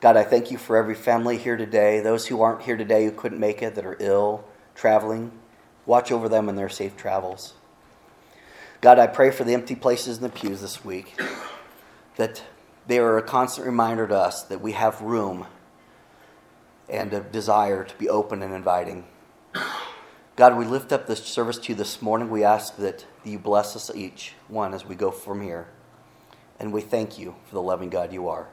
God, 0.00 0.16
I 0.16 0.22
thank 0.22 0.52
you 0.52 0.56
for 0.56 0.76
every 0.76 0.94
family 0.94 1.36
here 1.36 1.56
today, 1.56 1.98
those 1.98 2.28
who 2.28 2.40
aren't 2.40 2.62
here 2.62 2.76
today 2.76 3.04
who 3.04 3.10
couldn't 3.10 3.40
make 3.40 3.60
it, 3.60 3.74
that 3.74 3.84
are 3.84 3.96
ill, 3.98 4.44
traveling. 4.76 5.32
Watch 5.84 6.12
over 6.12 6.28
them 6.28 6.48
in 6.48 6.54
their 6.54 6.68
safe 6.68 6.96
travels. 6.96 7.54
God, 8.82 9.00
I 9.00 9.08
pray 9.08 9.32
for 9.32 9.42
the 9.42 9.52
empty 9.52 9.74
places 9.74 10.18
in 10.18 10.22
the 10.22 10.28
pews 10.28 10.60
this 10.60 10.84
week, 10.84 11.20
that 12.18 12.44
they 12.86 13.00
are 13.00 13.18
a 13.18 13.22
constant 13.22 13.66
reminder 13.66 14.06
to 14.06 14.16
us 14.16 14.44
that 14.44 14.60
we 14.60 14.72
have 14.72 15.00
room 15.00 15.44
and 16.88 17.12
a 17.12 17.20
desire 17.20 17.82
to 17.82 17.96
be 17.96 18.08
open 18.08 18.42
and 18.44 18.54
inviting. 18.54 19.06
God, 20.36 20.56
we 20.56 20.64
lift 20.64 20.90
up 20.92 21.06
this 21.06 21.24
service 21.24 21.58
to 21.58 21.72
you 21.72 21.76
this 21.76 22.02
morning. 22.02 22.28
We 22.28 22.42
ask 22.42 22.76
that 22.78 23.06
you 23.22 23.38
bless 23.38 23.76
us 23.76 23.88
each 23.94 24.34
one 24.48 24.74
as 24.74 24.84
we 24.84 24.96
go 24.96 25.12
from 25.12 25.40
here. 25.40 25.68
And 26.58 26.72
we 26.72 26.80
thank 26.80 27.18
you 27.18 27.36
for 27.46 27.54
the 27.54 27.62
loving 27.62 27.88
God 27.88 28.12
you 28.12 28.28
are. 28.28 28.48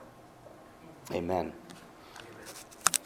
Amen. 1.12 1.54